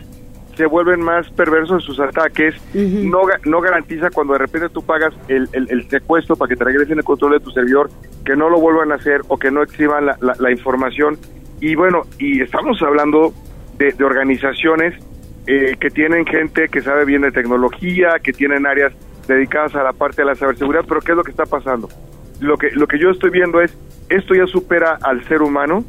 [0.57, 5.13] se vuelven más perversos en sus ataques, no, no garantiza cuando de repente tú pagas
[5.29, 7.91] el, el, secuestro para que te regresen el control de tu servidor,
[8.25, 11.19] que no lo vuelvan a hacer o que no exhiban la, la, información.
[11.61, 13.33] Y bueno, y estamos hablando
[13.79, 14.95] de, de organizaciones
[15.47, 18.95] eh, que tienen gente que sabe bien de tecnología, que tienen áreas
[19.29, 21.89] dedicadas a la parte de la ciberseguridad, pero ¿qué es lo que está pasando?
[22.41, 23.77] Lo que, lo que yo estoy viendo es,
[24.09, 25.85] esto ya supera al ser humano,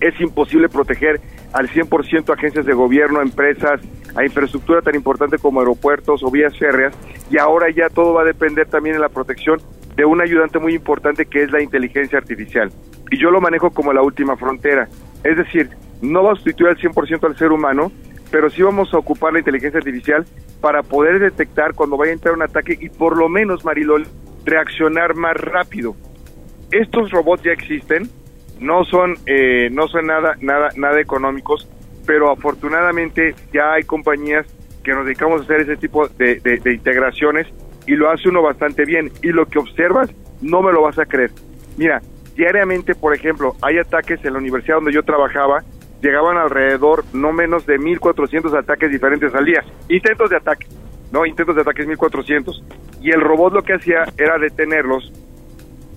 [0.00, 1.20] es imposible proteger
[1.52, 3.80] al 100% agencias de gobierno, empresas,
[4.14, 6.94] a infraestructura tan importante como aeropuertos o vías férreas,
[7.30, 9.60] y ahora ya todo va a depender también de la protección
[9.96, 12.70] de un ayudante muy importante que es la inteligencia artificial.
[13.10, 14.88] Y yo lo manejo como la última frontera.
[15.24, 17.92] Es decir, no va a sustituir al 100% al ser humano,
[18.30, 20.24] pero sí vamos a ocupar la inteligencia artificial
[20.60, 24.06] para poder detectar cuando vaya a entrar un ataque y por lo menos, Marilol,
[24.44, 25.94] reaccionar más rápido.
[26.70, 28.08] estos robots ya existen,
[28.60, 31.68] no son, eh, no son nada, nada, nada económicos,
[32.06, 34.46] pero afortunadamente ya hay compañías
[34.84, 37.46] que nos dedicamos a hacer ese tipo de, de integraciones
[37.86, 39.10] y lo hace uno bastante bien.
[39.22, 41.30] Y lo que observas, no me lo vas a creer.
[41.76, 42.00] Mira,
[42.34, 45.62] diariamente, por ejemplo, hay ataques en la universidad donde yo trabajaba,
[46.02, 49.64] llegaban alrededor no menos de 1.400 ataques diferentes al día.
[49.88, 50.66] Intentos de ataque,
[51.12, 51.26] ¿no?
[51.26, 52.62] Intentos de ataques 1.400.
[53.02, 55.12] Y el robot lo que hacía era detenerlos,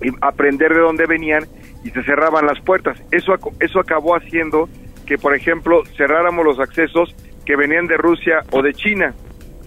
[0.02, 1.44] y aprender de dónde venían
[1.84, 3.00] y se cerraban las puertas.
[3.10, 4.68] Eso, eso acabó haciendo
[5.06, 9.14] que, por ejemplo, cerráramos los accesos que venían de Rusia o de China,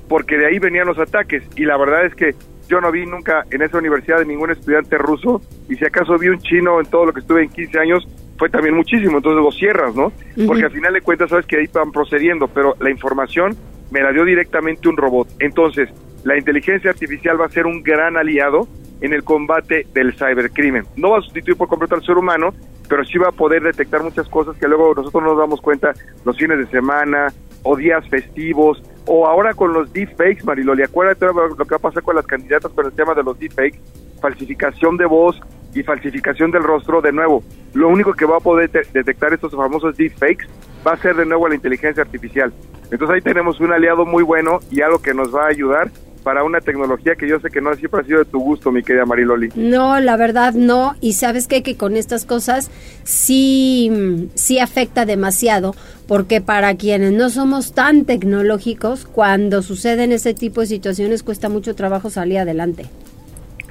[0.09, 1.43] porque de ahí venían los ataques.
[1.55, 2.35] Y la verdad es que
[2.67, 6.29] yo no vi nunca en esa universidad de ningún estudiante ruso, y si acaso vi
[6.29, 9.51] un chino en todo lo que estuve en 15 años, fue también muchísimo, entonces lo
[9.51, 10.11] cierras, ¿no?
[10.45, 13.55] Porque al final de cuentas sabes que ahí van procediendo, pero la información
[13.89, 15.27] me la dio directamente un robot.
[15.39, 15.89] Entonces,
[16.27, 18.67] la inteligencia artificial va a ser un gran aliado
[18.99, 20.83] en el combate del cibercrimen.
[20.97, 22.53] No va a sustituir por completo al ser humano,
[22.89, 25.93] pero sí va a poder detectar muchas cosas que luego nosotros nos damos cuenta
[26.25, 27.31] los fines de semana
[27.63, 32.03] o días festivos o ahora con los deepfakes, Mariloli, acuérdate lo que va a pasar
[32.03, 33.79] con las candidatas con el tema de los deepfakes,
[34.19, 35.39] falsificación de voz
[35.73, 37.41] y falsificación del rostro de nuevo.
[37.73, 40.45] Lo único que va a poder detectar estos famosos deepfakes
[40.85, 42.51] va a ser de nuevo la inteligencia artificial.
[42.91, 45.89] Entonces ahí tenemos un aliado muy bueno y algo que nos va a ayudar
[46.27, 48.83] para una tecnología que yo sé que no siempre ha sido de tu gusto, mi
[48.83, 49.49] querida Mariloli.
[49.55, 50.93] No, la verdad no.
[50.99, 51.63] Y sabes qué?
[51.63, 52.69] que con estas cosas
[53.05, 55.73] sí, sí afecta demasiado,
[56.05, 61.75] porque para quienes no somos tan tecnológicos, cuando suceden ese tipo de situaciones cuesta mucho
[61.75, 62.87] trabajo salir adelante.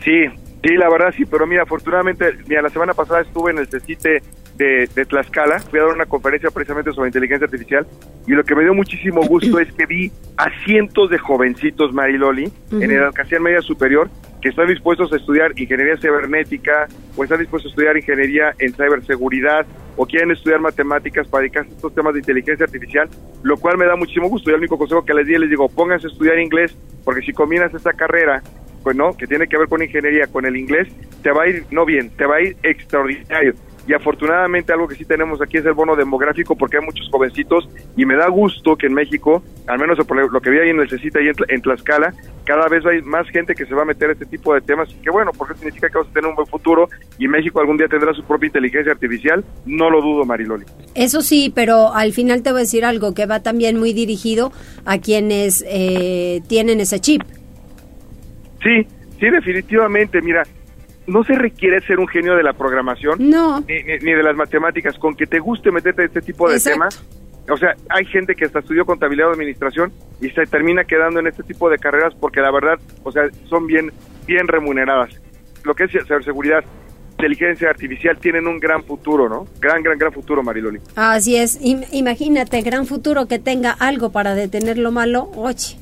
[0.02, 0.24] Sí,
[0.64, 4.22] sí, la verdad sí, pero mira, afortunadamente, mira, la semana pasada estuve en el CECITE
[4.56, 7.86] de, de, Tlaxcala, fui a dar una conferencia precisamente sobre inteligencia artificial
[8.26, 12.50] y lo que me dio muchísimo gusto es que vi a cientos de jovencitos Mariloli
[12.72, 17.70] en la educación media superior que están dispuestos a estudiar ingeniería cibernética o están dispuestos
[17.70, 19.66] a estudiar ingeniería en ciberseguridad
[19.96, 23.08] o quieren estudiar matemáticas para dedicarse a estos temas de inteligencia artificial,
[23.42, 24.50] lo cual me da muchísimo gusto.
[24.50, 27.32] Y el único consejo que les di, les digo, pónganse a estudiar inglés porque si
[27.32, 28.42] combinas esta carrera
[28.82, 30.86] pues no, que tiene que ver con ingeniería, con el inglés,
[31.20, 33.54] te va a ir no bien, te va a ir extraordinario
[33.86, 37.68] y afortunadamente algo que sí tenemos aquí es el bono demográfico porque hay muchos jovencitos
[37.96, 40.88] y me da gusto que en México, al menos lo que vi ahí en el
[40.88, 42.12] CECITA y en, Tlaxcala,
[42.44, 44.88] cada vez hay más gente que se va a meter a este tipo de temas
[44.90, 47.76] y que bueno, porque significa que vamos a tener un buen futuro y México algún
[47.76, 50.64] día tendrá su propia inteligencia artificial, no lo dudo Mariloli.
[50.94, 54.52] Eso sí, pero al final te voy a decir algo que va también muy dirigido
[54.84, 57.22] a quienes eh, tienen ese chip.
[58.62, 58.86] Sí,
[59.20, 60.42] sí, definitivamente, mira,
[61.06, 63.60] no se requiere ser un genio de la programación no.
[63.60, 67.02] ni, de las matemáticas, con que te guste meterte en este tipo de temas.
[67.48, 71.28] O sea, hay gente que hasta estudió contabilidad o administración y se termina quedando en
[71.28, 73.92] este tipo de carreras porque la verdad, o sea, son bien,
[74.26, 75.10] bien remuneradas.
[75.62, 76.64] Lo que es ciberseguridad,
[77.12, 79.46] inteligencia artificial tienen un gran futuro, ¿no?
[79.60, 80.80] Gran, gran, gran futuro, Mariloli.
[80.96, 81.58] Así es.
[81.62, 85.30] imagínate, gran futuro que tenga algo para detener lo malo.
[85.36, 85.76] Oye,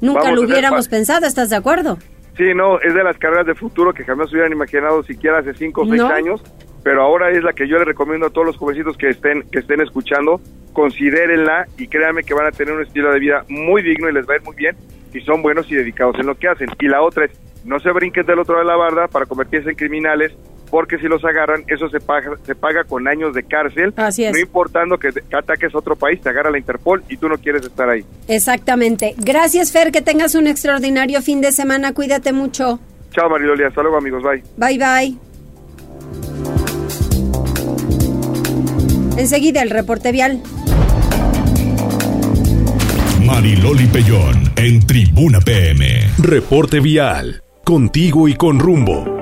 [0.00, 1.98] nunca lo hubiéramos pensado, ¿estás de acuerdo?
[2.38, 5.82] Sí, no, es de las carreras de futuro que jamás hubieran imaginado siquiera hace cinco
[5.82, 6.40] o seis años,
[6.84, 9.58] pero ahora es la que yo le recomiendo a todos los jovencitos que estén, que
[9.58, 10.40] estén escuchando,
[10.72, 14.24] considérenla y créanme que van a tener un estilo de vida muy digno y les
[14.24, 14.76] va a ir muy bien
[15.12, 16.68] si son buenos y dedicados en lo que hacen.
[16.78, 17.32] Y la otra es,
[17.64, 20.32] no se brinquen del otro lado de la barda para convertirse en criminales
[20.70, 23.92] porque si los agarran, eso se paga, se paga con años de cárcel.
[23.96, 24.32] Así es.
[24.32, 27.64] No importando que, ataques a otro país, te agarra la Interpol y tú no quieres
[27.64, 28.04] estar ahí.
[28.28, 29.14] Exactamente.
[29.18, 31.92] Gracias, Fer, que tengas un extraordinario fin de semana.
[31.92, 32.80] Cuídate mucho.
[33.12, 33.64] Chao, Mariloli.
[33.64, 34.22] Hasta luego, amigos.
[34.22, 34.42] Bye.
[34.56, 35.18] Bye, bye.
[39.18, 40.40] Enseguida el reporte vial.
[43.24, 46.08] Mariloli Pellón en Tribuna PM.
[46.18, 47.42] Reporte vial.
[47.64, 49.17] Contigo y con rumbo.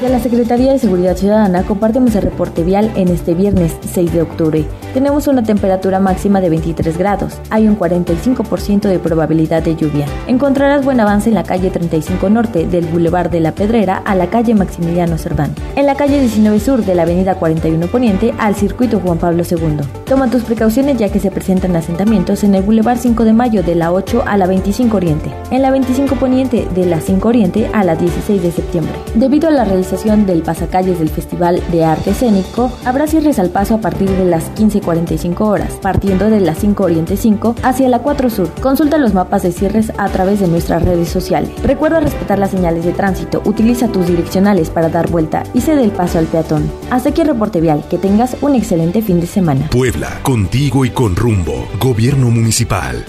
[0.00, 4.22] De la Secretaría de Seguridad Ciudadana compartimos el reporte vial en este viernes 6 de
[4.22, 4.64] octubre.
[4.94, 7.34] Tenemos una temperatura máxima de 23 grados.
[7.50, 10.06] Hay un 45% de probabilidad de lluvia.
[10.26, 14.30] Encontrarás buen avance en la calle 35 Norte del Boulevard de la Pedrera a la
[14.30, 15.54] calle Maximiliano Cerdán.
[15.76, 19.80] En la calle 19 Sur de la Avenida 41 Poniente al Circuito Juan Pablo II.
[20.06, 23.74] Toma tus precauciones ya que se presentan asentamientos en el Boulevard 5 de Mayo de
[23.74, 25.30] la 8 a la 25 Oriente.
[25.50, 28.94] En la 25 Poniente de la 5 Oriente a la 16 de septiembre.
[29.14, 33.74] Debido a la realización del pasacalles del Festival de Arte Escénico, habrá cierres al paso
[33.74, 38.30] a partir de las 15.45 horas, partiendo de la 5 Oriente 5 hacia la 4
[38.30, 38.48] Sur.
[38.60, 41.50] Consulta los mapas de cierres a través de nuestras redes sociales.
[41.64, 45.90] Recuerda respetar las señales de tránsito, utiliza tus direccionales para dar vuelta y cede el
[45.90, 46.70] paso al peatón.
[46.90, 49.68] Hasta aquí el reporte vial, que tengas un excelente fin de semana.
[49.70, 51.66] Puebla, contigo y con rumbo.
[51.80, 53.04] Gobierno Municipal.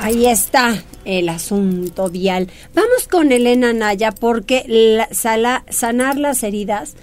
[0.00, 0.74] Ahí está.
[1.04, 2.48] El asunto vial.
[2.74, 6.94] Vamos con Elena Naya porque la, sanar las heridas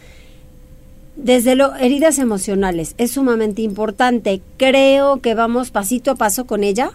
[1.16, 4.42] desde lo heridas emocionales es sumamente importante.
[4.58, 6.92] Creo que vamos pasito a paso con ella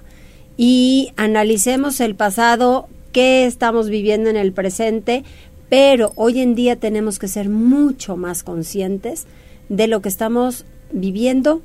[0.56, 5.22] y analicemos el pasado, qué estamos viviendo en el presente,
[5.68, 9.26] pero hoy en día tenemos que ser mucho más conscientes
[9.68, 11.60] de lo que estamos viviendo,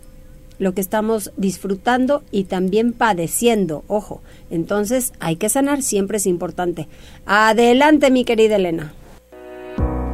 [0.60, 3.84] lo que estamos disfrutando y también padeciendo.
[3.88, 4.22] Ojo,
[4.52, 6.88] entonces hay que sanar, siempre es importante.
[7.26, 8.94] Adelante, mi querida Elena.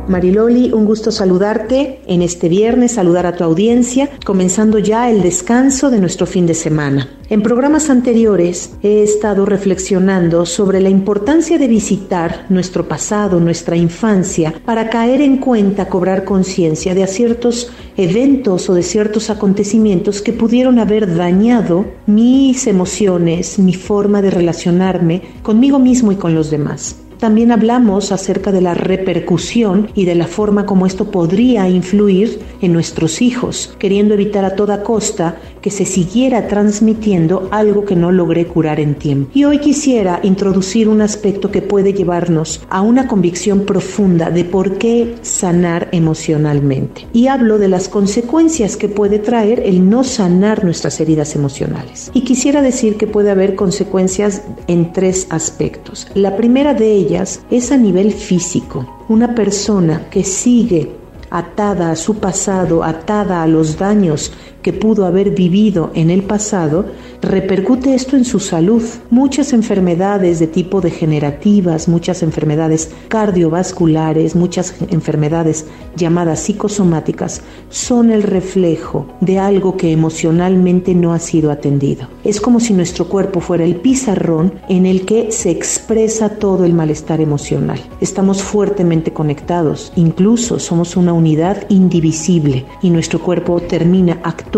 [0.07, 5.89] Mariloli, un gusto saludarte en este viernes, saludar a tu audiencia, comenzando ya el descanso
[5.89, 7.09] de nuestro fin de semana.
[7.29, 14.53] En programas anteriores he estado reflexionando sobre la importancia de visitar nuestro pasado, nuestra infancia,
[14.63, 20.79] para caer en cuenta, cobrar conciencia de ciertos eventos o de ciertos acontecimientos que pudieron
[20.79, 26.95] haber dañado mis emociones, mi forma de relacionarme conmigo mismo y con los demás.
[27.19, 32.73] También hablamos acerca de la repercusión y de la forma como esto podría influir en
[32.73, 35.37] nuestros hijos, queriendo evitar a toda costa
[35.67, 39.31] que se siguiera transmitiendo algo que no logré curar en tiempo.
[39.33, 44.77] Y hoy quisiera introducir un aspecto que puede llevarnos a una convicción profunda de por
[44.77, 47.05] qué sanar emocionalmente.
[47.11, 52.11] Y hablo de las consecuencias que puede traer el no sanar nuestras heridas emocionales.
[52.13, 56.07] Y quisiera decir que puede haber consecuencias en tres aspectos.
[56.13, 59.03] La primera de ellas es a nivel físico.
[59.09, 60.95] Una persona que sigue
[61.29, 64.31] atada a su pasado, atada a los daños
[64.67, 66.83] que pudo haber vivido en el pasado,
[67.21, 68.83] repercute esto en su salud.
[69.09, 79.07] Muchas enfermedades de tipo degenerativas, muchas enfermedades cardiovasculares, muchas enfermedades llamadas psicosomáticas son el reflejo
[79.21, 82.09] de algo que emocionalmente no ha sido atendido.
[82.25, 86.73] Es como si nuestro cuerpo fuera el pizarrón en el que se expresa todo el
[86.73, 87.79] malestar emocional.
[88.01, 94.56] Estamos fuertemente conectados, incluso somos una unidad indivisible y nuestro cuerpo termina actuando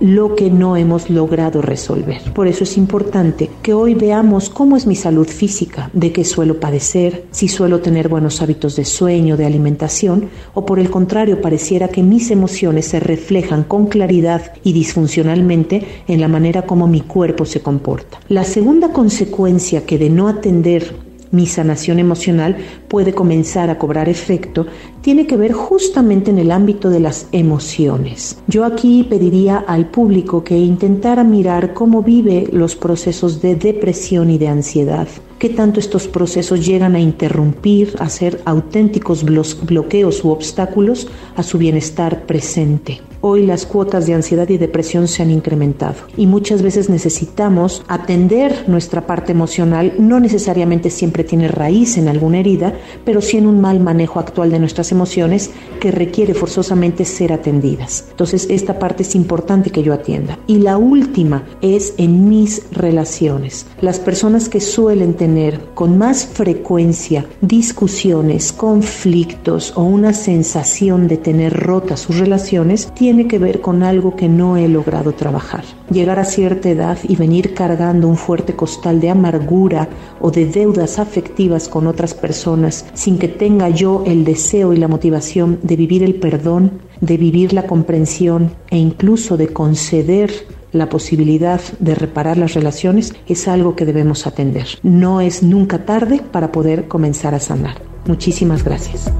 [0.00, 2.32] lo que no hemos logrado resolver.
[2.32, 6.58] Por eso es importante que hoy veamos cómo es mi salud física, de qué suelo
[6.58, 11.88] padecer, si suelo tener buenos hábitos de sueño, de alimentación, o por el contrario pareciera
[11.88, 17.44] que mis emociones se reflejan con claridad y disfuncionalmente en la manera como mi cuerpo
[17.44, 18.18] se comporta.
[18.28, 22.56] La segunda consecuencia que de no atender mi sanación emocional
[22.88, 24.66] puede comenzar a cobrar efecto
[25.00, 28.38] tiene que ver justamente en el ámbito de las emociones.
[28.46, 34.38] Yo aquí pediría al público que intentara mirar cómo vive los procesos de depresión y
[34.38, 35.08] de ansiedad
[35.38, 41.58] qué tanto estos procesos llegan a interrumpir, a ser auténticos bloqueos u obstáculos a su
[41.58, 43.00] bienestar presente.
[43.22, 48.64] Hoy las cuotas de ansiedad y depresión se han incrementado y muchas veces necesitamos atender
[48.68, 49.94] nuestra parte emocional.
[49.98, 52.74] No necesariamente siempre tiene raíz en alguna herida,
[53.04, 58.06] pero sí en un mal manejo actual de nuestras emociones que requiere forzosamente ser atendidas.
[58.10, 60.38] Entonces esta parte es importante que yo atienda.
[60.46, 63.66] Y la última es en mis relaciones.
[63.80, 65.25] Las personas que suelen tener
[65.74, 73.40] con más frecuencia discusiones, conflictos o una sensación de tener rotas sus relaciones, tiene que
[73.40, 75.64] ver con algo que no he logrado trabajar.
[75.90, 79.88] Llegar a cierta edad y venir cargando un fuerte costal de amargura
[80.20, 84.88] o de deudas afectivas con otras personas sin que tenga yo el deseo y la
[84.88, 90.30] motivación de vivir el perdón, de vivir la comprensión e incluso de conceder
[90.76, 94.66] la posibilidad de reparar las relaciones es algo que debemos atender.
[94.82, 97.80] No es nunca tarde para poder comenzar a sanar.
[98.06, 99.10] Muchísimas gracias.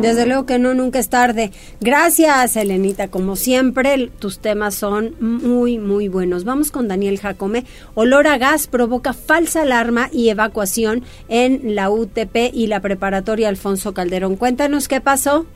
[0.00, 1.50] Desde luego que no, nunca es tarde.
[1.80, 3.08] Gracias, Elenita.
[3.08, 6.44] Como siempre, tus temas son muy, muy buenos.
[6.44, 7.64] Vamos con Daniel Jacome.
[7.94, 13.94] Olor a gas provoca falsa alarma y evacuación en la UTP y la preparatoria Alfonso
[13.94, 14.36] Calderón.
[14.36, 15.46] Cuéntanos qué pasó.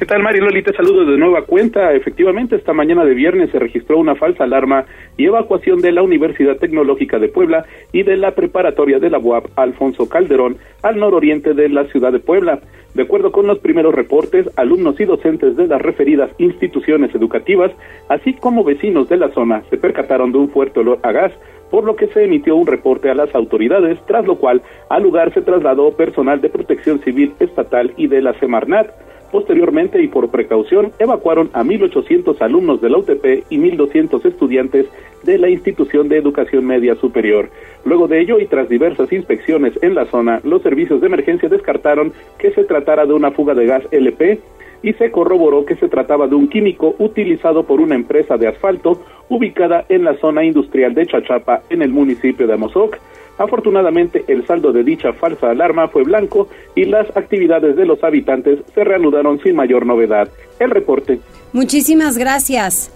[0.00, 0.62] ¿Qué tal, Mario Loli?
[0.62, 1.92] Te saludo de nueva cuenta.
[1.92, 4.86] Efectivamente, esta mañana de viernes se registró una falsa alarma
[5.18, 9.48] y evacuación de la Universidad Tecnológica de Puebla y de la preparatoria de la UAP
[9.56, 12.60] Alfonso Calderón al nororiente de la ciudad de Puebla.
[12.94, 17.70] De acuerdo con los primeros reportes, alumnos y docentes de las referidas instituciones educativas,
[18.08, 21.32] así como vecinos de la zona, se percataron de un fuerte olor a gas,
[21.70, 25.34] por lo que se emitió un reporte a las autoridades, tras lo cual al lugar
[25.34, 29.09] se trasladó personal de protección civil estatal y de la Semarnat.
[29.30, 34.86] Posteriormente y por precaución evacuaron a 1.800 alumnos de la UTP y 1.200 estudiantes
[35.22, 37.48] de la institución de educación media superior.
[37.84, 42.12] Luego de ello y tras diversas inspecciones en la zona, los servicios de emergencia descartaron
[42.38, 44.40] que se tratara de una fuga de gas LP.
[44.82, 49.02] y se corroboró que se trataba de un químico utilizado por una empresa de asfalto
[49.28, 52.96] ubicada en la zona industrial de Chachapa en el municipio de Amozoc.
[53.40, 58.58] Afortunadamente, el saldo de dicha falsa alarma fue blanco y las actividades de los habitantes
[58.74, 60.28] se reanudaron sin mayor novedad.
[60.58, 61.20] El reporte.
[61.54, 62.92] Muchísimas gracias.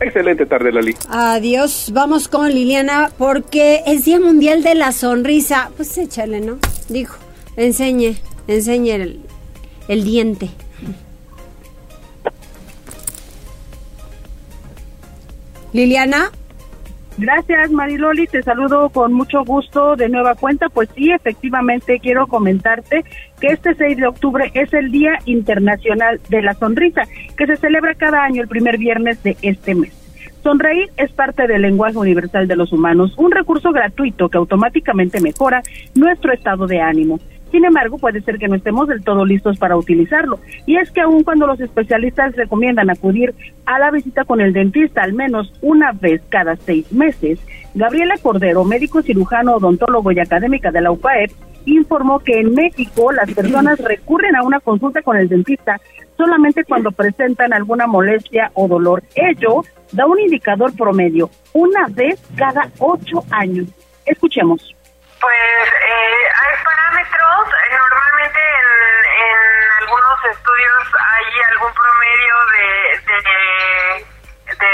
[0.00, 0.94] Excelente tarde, Lali.
[1.10, 1.90] Adiós.
[1.92, 5.70] Vamos con Liliana porque es Día Mundial de la Sonrisa.
[5.76, 6.56] Pues échale, ¿no?
[6.88, 7.18] Dijo,
[7.58, 8.14] enseñe,
[8.48, 9.20] enseñe el,
[9.88, 10.48] el diente.
[15.74, 16.30] Liliana.
[17.18, 18.26] Gracias, Mariloli.
[18.26, 20.68] Te saludo con mucho gusto de nueva cuenta.
[20.68, 23.04] Pues sí, efectivamente, quiero comentarte
[23.40, 27.02] que este 6 de octubre es el Día Internacional de la Sonrisa,
[27.36, 30.02] que se celebra cada año el primer viernes de este mes.
[30.42, 35.62] Sonreír es parte del lenguaje universal de los humanos, un recurso gratuito que automáticamente mejora
[35.94, 37.20] nuestro estado de ánimo.
[37.52, 40.40] Sin embargo, puede ser que no estemos del todo listos para utilizarlo.
[40.66, 43.34] Y es que aun cuando los especialistas recomiendan acudir
[43.66, 47.38] a la visita con el dentista al menos una vez cada seis meses,
[47.74, 51.30] Gabriela Cordero, médico cirujano, odontólogo y académica de la UPAEP,
[51.66, 55.78] informó que en México las personas recurren a una consulta con el dentista
[56.16, 59.02] solamente cuando presentan alguna molestia o dolor.
[59.14, 63.66] Ello da un indicador promedio, una vez cada ocho años.
[64.06, 64.74] Escuchemos.
[65.20, 66.01] Pues eh,
[67.02, 69.38] eh, normalmente en,
[69.82, 73.00] algunos estudios hay algún promedio de,
[74.58, 74.66] de,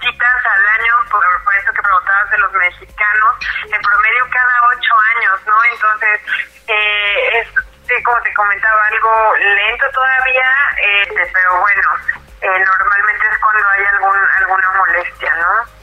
[0.00, 1.24] citas al año, por,
[1.56, 5.64] eso que preguntabas de los mexicanos, en promedio cada ocho años, ¿no?
[5.72, 6.20] Entonces,
[6.68, 10.52] eh, es, como te comentaba, algo lento todavía,
[11.02, 11.88] este, pero bueno,
[12.40, 15.79] normalmente es cuando hay algún, alguna molestia, ¿no?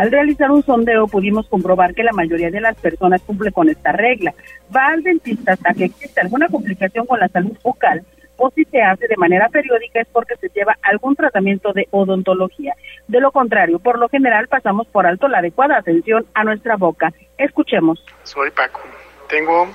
[0.00, 3.92] Al realizar un sondeo pudimos comprobar que la mayoría de las personas cumple con esta
[3.92, 4.32] regla.
[4.74, 8.02] Va al dentista hasta que existe alguna complicación con la salud bucal
[8.38, 12.74] o si se hace de manera periódica es porque se lleva algún tratamiento de odontología.
[13.08, 17.12] De lo contrario, por lo general pasamos por alto la adecuada atención a nuestra boca.
[17.36, 18.02] Escuchemos.
[18.22, 18.80] Soy Paco,
[19.28, 19.68] tengo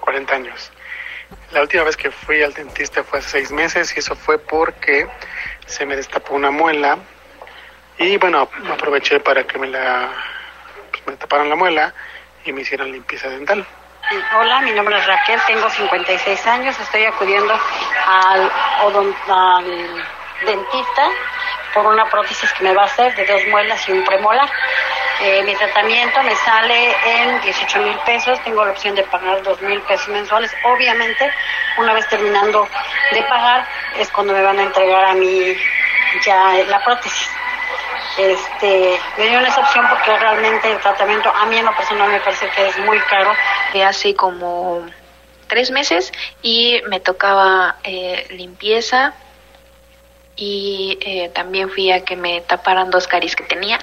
[0.00, 0.72] 40 años.
[1.52, 5.06] La última vez que fui al dentista fue hace seis meses y eso fue porque
[5.66, 6.96] se me destapó una muela
[8.00, 10.08] y bueno, aproveché para que me la
[10.90, 11.92] pues, me taparan la muela
[12.44, 13.64] y me hicieran limpieza dental.
[14.38, 17.54] Hola, mi nombre es Raquel, tengo 56 años, estoy acudiendo
[18.06, 18.50] al,
[19.28, 20.04] al
[20.44, 21.10] dentista
[21.74, 24.50] por una prótesis que me va a hacer de dos muelas y un premolar.
[25.20, 29.60] Eh, mi tratamiento me sale en 18 mil pesos, tengo la opción de pagar 2
[29.62, 30.50] mil pesos mensuales.
[30.64, 31.30] Obviamente,
[31.76, 32.66] una vez terminando
[33.12, 33.66] de pagar,
[33.98, 35.54] es cuando me van a entregar a mí
[36.24, 37.30] ya la prótesis
[38.18, 42.20] este, me dieron esa opción porque realmente el tratamiento a mí en lo personal me
[42.20, 43.32] parece que es muy caro.
[43.72, 44.84] De hace como
[45.46, 49.14] tres meses y me tocaba eh, limpieza
[50.36, 53.78] y eh, también fui a que me taparan dos caries que tenía.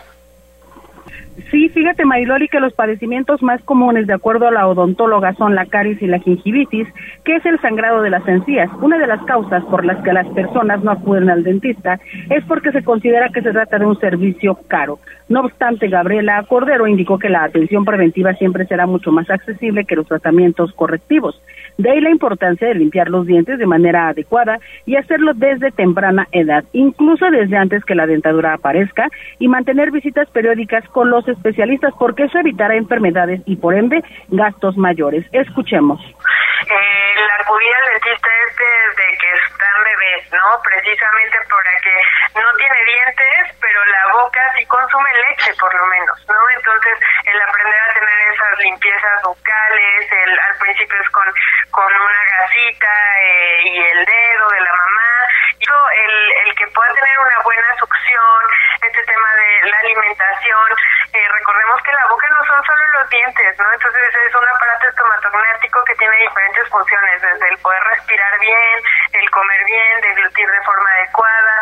[1.51, 5.67] Sí, fíjate Mariloli que los padecimientos más comunes de acuerdo a la odontóloga son la
[5.67, 6.87] caries y la gingivitis,
[7.23, 8.69] que es el sangrado de las encías.
[8.81, 12.71] Una de las causas por las que las personas no acuden al dentista es porque
[12.71, 14.99] se considera que se trata de un servicio caro.
[15.29, 19.95] No obstante, Gabriela Cordero indicó que la atención preventiva siempre será mucho más accesible que
[19.95, 21.39] los tratamientos correctivos.
[21.77, 26.27] De ahí la importancia de limpiar los dientes de manera adecuada y hacerlo desde temprana
[26.31, 29.07] edad, incluso desde antes que la dentadura aparezca,
[29.39, 34.77] y mantener visitas periódicas con los especialistas porque eso evitará enfermedades y por ende gastos
[34.77, 35.25] mayores.
[35.31, 35.99] Escuchemos.
[36.01, 36.73] Eh,
[37.15, 40.61] la al dentista es desde que están bebés, ¿no?
[40.63, 41.95] Precisamente para que
[42.35, 46.49] no tiene dientes, pero la boca sí consume leche, por lo menos, ¿no?
[46.55, 51.33] Entonces, el aprender a tener esas limpiezas bucales, el, al principio es con,
[51.71, 55.07] con una gasita eh, y el dedo de la mamá,
[55.59, 58.41] el, el que pueda tener una buena succión,
[58.81, 60.67] este tema de la alimentación,
[61.13, 63.73] eh, recordemos que la boca no son solo los dientes, ¿no?
[63.73, 68.81] Entonces es un aparato estomatognático que tiene diferentes funciones, desde el poder respirar bien,
[69.13, 71.53] el comer bien, de forma adecuada,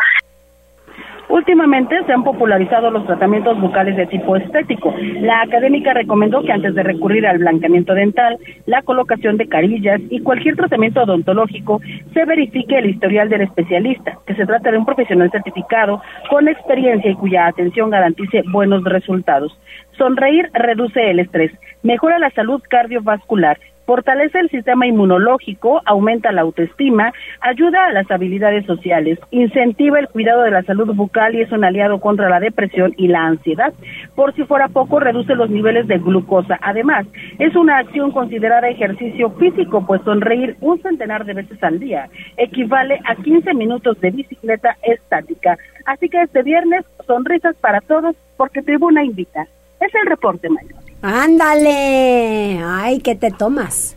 [1.28, 4.94] Últimamente se han popularizado los tratamientos bucales de tipo estético.
[5.20, 10.20] La académica recomendó que antes de recurrir al blanqueamiento dental, la colocación de carillas y
[10.20, 11.80] cualquier tratamiento odontológico,
[12.14, 16.00] se verifique el historial del especialista, que se trata de un profesional certificado
[16.30, 19.58] con experiencia y cuya atención garantice buenos resultados.
[19.98, 21.50] Sonreír reduce el estrés,
[21.82, 28.66] mejora la salud cardiovascular, fortalece el sistema inmunológico, aumenta la autoestima, ayuda a las habilidades
[28.66, 32.92] sociales, incentiva el cuidado de la salud bucal y es un aliado contra la depresión
[32.96, 33.72] y la ansiedad.
[34.14, 36.58] Por si fuera poco, reduce los niveles de glucosa.
[36.60, 37.06] Además,
[37.38, 43.00] es una acción considerada ejercicio físico, pues sonreír un centenar de veces al día equivale
[43.04, 45.56] a 15 minutos de bicicleta estática.
[45.84, 49.46] Así que este viernes, sonrisas para todos porque Tribuna invita.
[49.80, 50.85] Es el reporte, Mario.
[51.06, 52.60] Ándale.
[52.64, 53.94] Ay, ¿qué te tomas?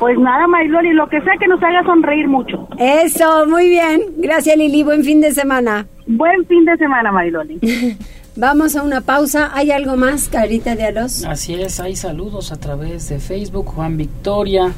[0.00, 2.68] Pues nada, Mayloli, lo que sea que nos haga sonreír mucho.
[2.78, 4.02] Eso, muy bien.
[4.18, 4.82] Gracias, Lili.
[4.82, 5.86] Buen fin de semana.
[6.06, 7.60] Buen fin de semana, Mayloli.
[8.36, 9.50] Vamos a una pausa.
[9.54, 11.24] ¿Hay algo más, Carita de Alos?
[11.24, 13.66] Así es, hay saludos a través de Facebook.
[13.66, 14.72] Juan Victoria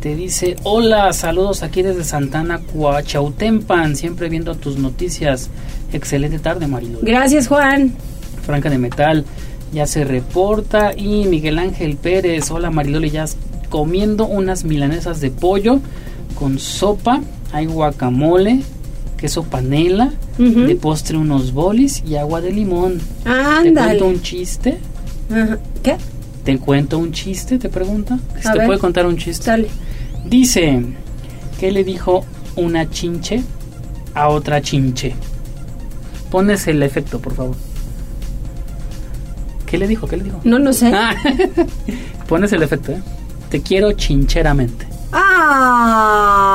[0.00, 5.50] te dice, hola, saludos aquí desde Santana, Cuachautempan, siempre viendo tus noticias.
[5.92, 7.00] Excelente tarde, Marilu.
[7.02, 7.92] Gracias, Juan.
[8.42, 9.24] Franca de Metal
[9.72, 10.92] ya se reporta.
[10.96, 13.26] Y Miguel Ángel Pérez, hola Mariloli, ya
[13.68, 15.80] comiendo unas milanesas de pollo
[16.34, 17.20] con sopa,
[17.52, 18.60] hay guacamole,
[19.16, 23.00] queso panela, de postre unos bolis y agua de limón.
[23.24, 24.78] ¿Te cuento un chiste?
[25.82, 25.96] ¿Qué?
[26.44, 27.58] ¿Te cuento un chiste?
[27.58, 28.18] Te pregunta.
[28.44, 28.66] A ¿Te ver.
[28.66, 29.50] puede contar un chiste?
[29.50, 29.68] Dale.
[30.24, 30.82] Dice,
[31.58, 32.24] ¿qué le dijo
[32.56, 33.42] una chinche
[34.14, 35.14] a otra chinche?
[36.30, 37.56] Pones el efecto, por favor.
[39.68, 40.06] ¿Qué le dijo?
[40.06, 40.40] ¿Qué le dijo?
[40.44, 40.90] No lo sé.
[40.94, 41.14] Ah,
[42.28, 43.02] pones el efecto, ¿eh?
[43.50, 44.86] Te quiero chincheramente.
[45.12, 46.47] Ah.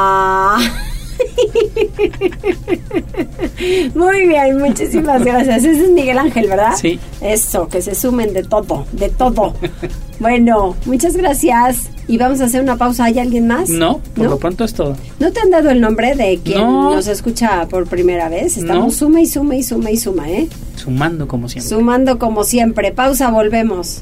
[3.95, 5.63] Muy bien, muchísimas gracias.
[5.63, 6.73] Ese es Miguel Ángel, ¿verdad?
[6.79, 6.99] Sí.
[7.21, 9.53] Eso, que se sumen de todo, de todo.
[10.19, 11.89] bueno, muchas gracias.
[12.07, 13.05] Y vamos a hacer una pausa.
[13.05, 13.69] ¿Hay alguien más?
[13.69, 14.31] No, por ¿No?
[14.31, 14.97] lo pronto es todo.
[15.19, 16.95] ¿No te han dado el nombre de quien No.
[16.95, 18.57] nos escucha por primera vez?
[18.57, 18.91] Estamos No.
[18.91, 20.47] suma y suma y suma y suma, ¿eh?
[20.75, 21.69] Sumando como siempre.
[21.69, 22.91] Sumando como siempre.
[22.91, 24.01] Pausa, volvemos.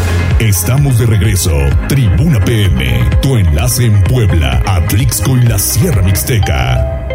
[0.41, 1.55] Estamos de regreso.
[1.87, 7.07] Tribuna PM, tu enlace en Puebla, Atlixco y la Sierra Mixteca.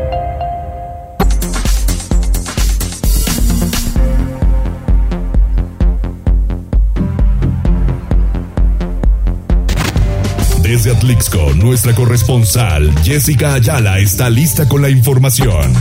[10.62, 15.74] Desde Atlixco, nuestra corresponsal Jessica Ayala está lista con la información.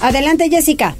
[0.00, 0.96] Adelante, Jessica.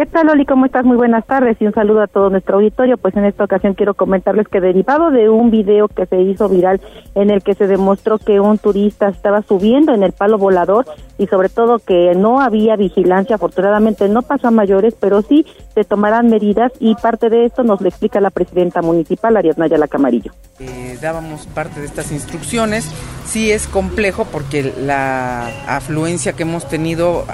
[0.00, 0.46] ¿Qué tal, Oli?
[0.46, 0.86] ¿Cómo estás?
[0.86, 2.96] Muy buenas tardes y un saludo a todo nuestro auditorio.
[2.96, 6.80] Pues en esta ocasión quiero comentarles que derivado de un video que se hizo viral
[7.14, 10.86] en el que se demostró que un turista estaba subiendo en el palo volador
[11.18, 15.44] y sobre todo que no había vigilancia, afortunadamente no pasó a mayores, pero sí
[15.74, 19.86] se tomarán medidas y parte de esto nos lo explica la presidenta municipal, Ariadna La
[19.86, 20.32] Camarillo.
[20.60, 22.90] Eh, dábamos parte de estas instrucciones.
[23.26, 27.26] Sí es complejo porque la afluencia que hemos tenido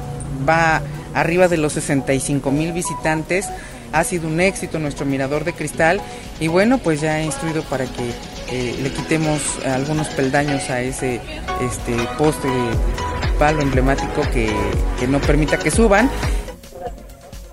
[0.49, 0.82] va
[1.14, 3.49] arriba de los 65 mil visitantes.
[3.93, 6.01] Ha sido un éxito nuestro mirador de cristal
[6.41, 8.11] y bueno, pues ya he instruido para que
[8.51, 11.20] eh, le quitemos algunos peldaños a ese
[11.61, 12.70] este poste de
[13.39, 14.53] palo emblemático que,
[14.99, 16.11] que no permita que suban.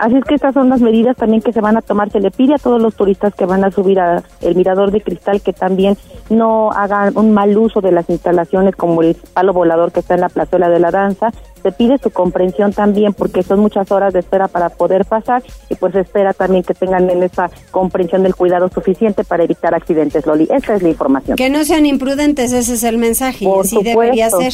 [0.03, 2.09] Así es que estas son las medidas también que se van a tomar.
[2.09, 4.99] Se le pide a todos los turistas que van a subir a el mirador de
[4.99, 5.97] cristal que también
[6.29, 10.21] no hagan un mal uso de las instalaciones como el palo volador que está en
[10.21, 11.31] la plazuela de la danza.
[11.63, 15.75] Se pide su comprensión también porque son muchas horas de espera para poder pasar y
[15.75, 20.47] pues espera también que tengan en esa comprensión del cuidado suficiente para evitar accidentes, Loli.
[20.51, 21.37] Esta es la información.
[21.37, 23.45] Que no sean imprudentes, ese es el mensaje.
[23.45, 24.53] Por así debería ser.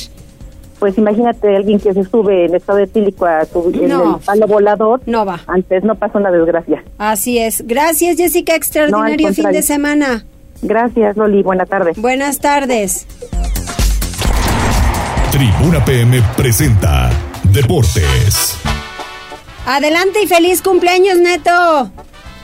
[0.79, 4.15] Pues imagínate alguien que se sube en estado etílico a en No.
[4.17, 5.01] el palo volador.
[5.07, 5.41] No va.
[5.47, 6.83] Antes no pasa una desgracia.
[6.97, 7.67] Así es.
[7.67, 8.55] Gracias, Jessica.
[8.55, 10.23] Extraordinario fin de semana.
[10.61, 11.41] Gracias, Loli.
[11.43, 11.93] Buena tarde.
[11.97, 13.05] Buenas tardes.
[15.39, 17.09] Tribuna PM presenta
[17.53, 18.61] Deportes.
[19.65, 21.89] Adelante y feliz cumpleaños, Neto.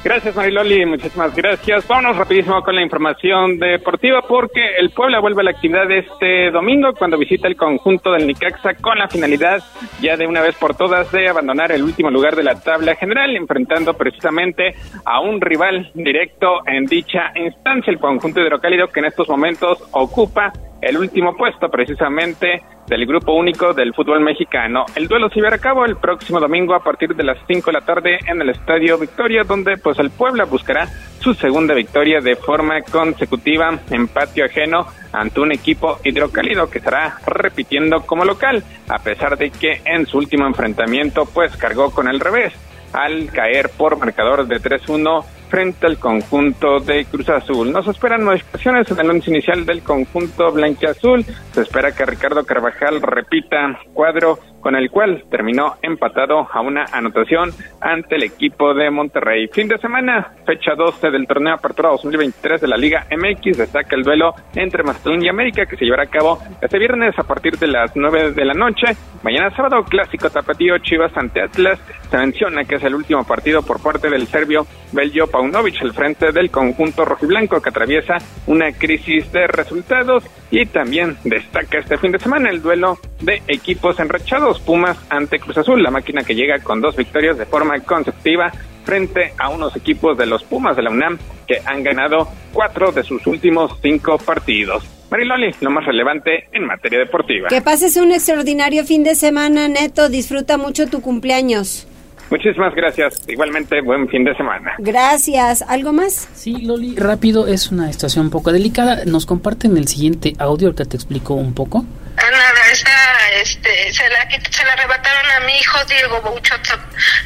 [0.02, 1.86] Gracias Mariloli, muchísimas gracias.
[1.90, 6.94] Vámonos rapidísimo con la información deportiva porque el Puebla vuelve a la actividad este domingo
[6.94, 9.62] cuando visita el conjunto del Nicaxa con la finalidad
[10.00, 13.36] ya de una vez por todas de abandonar el último lugar de la tabla general,
[13.36, 14.74] enfrentando precisamente
[15.04, 20.54] a un rival directo en dicha instancia, el conjunto hidrocálido que en estos momentos ocupa
[20.82, 24.86] el último puesto precisamente del grupo único del fútbol mexicano.
[24.96, 27.74] El duelo se llevará a cabo el próximo domingo a partir de las 5 de
[27.74, 30.88] la tarde en el Estadio Victoria, donde pues el Puebla buscará
[31.20, 37.18] su segunda victoria de forma consecutiva en patio ajeno ante un equipo hidrocálido que estará
[37.26, 42.20] repitiendo como local, a pesar de que en su último enfrentamiento pues cargó con el
[42.20, 42.54] revés
[42.94, 47.72] al caer por marcador de 3-1 frente al conjunto de Cruz Azul.
[47.72, 51.24] Nos esperan modificaciones en el once inicial del conjunto blanquiazul.
[51.52, 57.52] Se espera que Ricardo Carvajal repita cuadro con el cual terminó empatado a una anotación
[57.80, 59.48] ante el equipo de Monterrey.
[59.54, 64.02] Fin de semana, fecha 12 del torneo Apertura 2023 de la Liga MX, destaca el
[64.02, 67.68] duelo entre Mazatlán y América que se llevará a cabo este viernes a partir de
[67.68, 68.88] las 9 de la noche.
[69.22, 71.80] Mañana sábado, clásico tapatío Chivas ante Atlas.
[72.10, 76.32] Se menciona que es el último partido por parte del serbio Beljo Paunovic al frente
[76.32, 82.20] del conjunto rojiblanco que atraviesa una crisis de resultados y también destaca este fin de
[82.20, 86.82] semana el duelo de equipos enrachados Pumas ante Cruz Azul, la máquina que llega con
[86.82, 88.52] dos victorias de forma consecutiva
[88.84, 93.04] frente a unos equipos de los Pumas de la UNAM que han ganado cuatro de
[93.04, 94.84] sus últimos cinco partidos.
[95.12, 97.50] Mariloli, lo más relevante en materia deportiva.
[97.50, 100.10] Que pases un extraordinario fin de semana, Neto.
[100.10, 101.88] Disfruta mucho tu cumpleaños.
[102.32, 103.22] Muchísimas gracias.
[103.28, 104.74] Igualmente, buen fin de semana.
[104.80, 105.62] Gracias.
[105.62, 106.28] ¿Algo más?
[106.34, 109.06] Sí, Loli, rápido, es una situación un poco delicada.
[109.06, 111.86] Nos comparten el siguiente audio, que te explico un poco.
[112.16, 116.66] Nada, esa, este, se la, se la arrebataron a mi hijo Diego Bouchot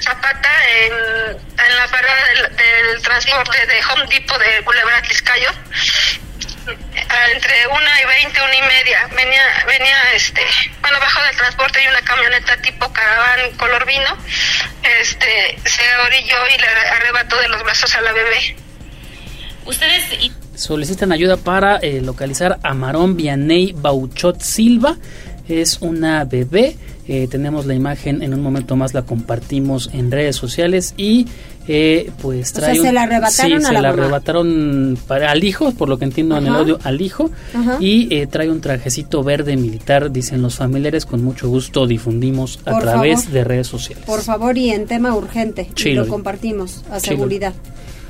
[0.01, 5.51] Zapata en, en la parada del, del transporte de Home Depot de Culebra Tliscayo
[7.31, 9.07] entre una y veinte, una y media.
[9.11, 10.45] Venía, venía, este,
[10.81, 14.17] bueno, bajo del transporte y una camioneta tipo caraván color vino,
[14.83, 18.55] este, se orilló y le arrebató de los brazos a la bebé.
[19.65, 20.05] Ustedes
[20.59, 24.97] solicitan ayuda para eh, localizar a Marón Vianey Bauchot Silva.
[25.47, 26.75] Es una bebé.
[27.07, 31.25] Eh, tenemos la imagen en un momento más, la compartimos en redes sociales y
[31.67, 32.71] eh, pues trae.
[32.71, 35.97] O sea, se la arrebataron sí, a se la arrebataron para, al hijo, por lo
[35.97, 37.31] que entiendo en el audio, al hijo.
[37.53, 37.77] Ajá.
[37.79, 41.07] Y eh, trae un trajecito verde militar, dicen los familiares.
[41.07, 43.33] Con mucho gusto difundimos a Por través favor.
[43.33, 44.05] de redes sociales.
[44.05, 45.69] Por favor, y en tema urgente.
[45.83, 47.53] Y lo compartimos a seguridad.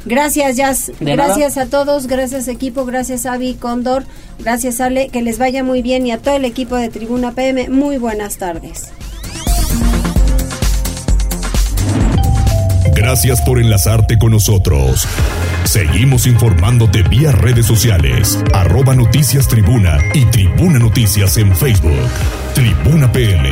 [0.09, 0.91] Gracias, Jazz.
[0.99, 2.07] De gracias a todos.
[2.07, 2.83] Gracias, equipo.
[2.83, 4.05] Gracias, Avi, Cóndor.
[4.39, 5.09] Gracias, Ale.
[5.09, 6.07] Que les vaya muy bien.
[6.07, 8.89] Y a todo el equipo de Tribuna PM, muy buenas tardes.
[12.95, 15.07] Gracias por enlazarte con nosotros.
[15.63, 22.09] Seguimos informándote vía redes sociales, arroba noticias tribuna y tribuna noticias en Facebook.
[22.55, 23.51] Tribuna PM.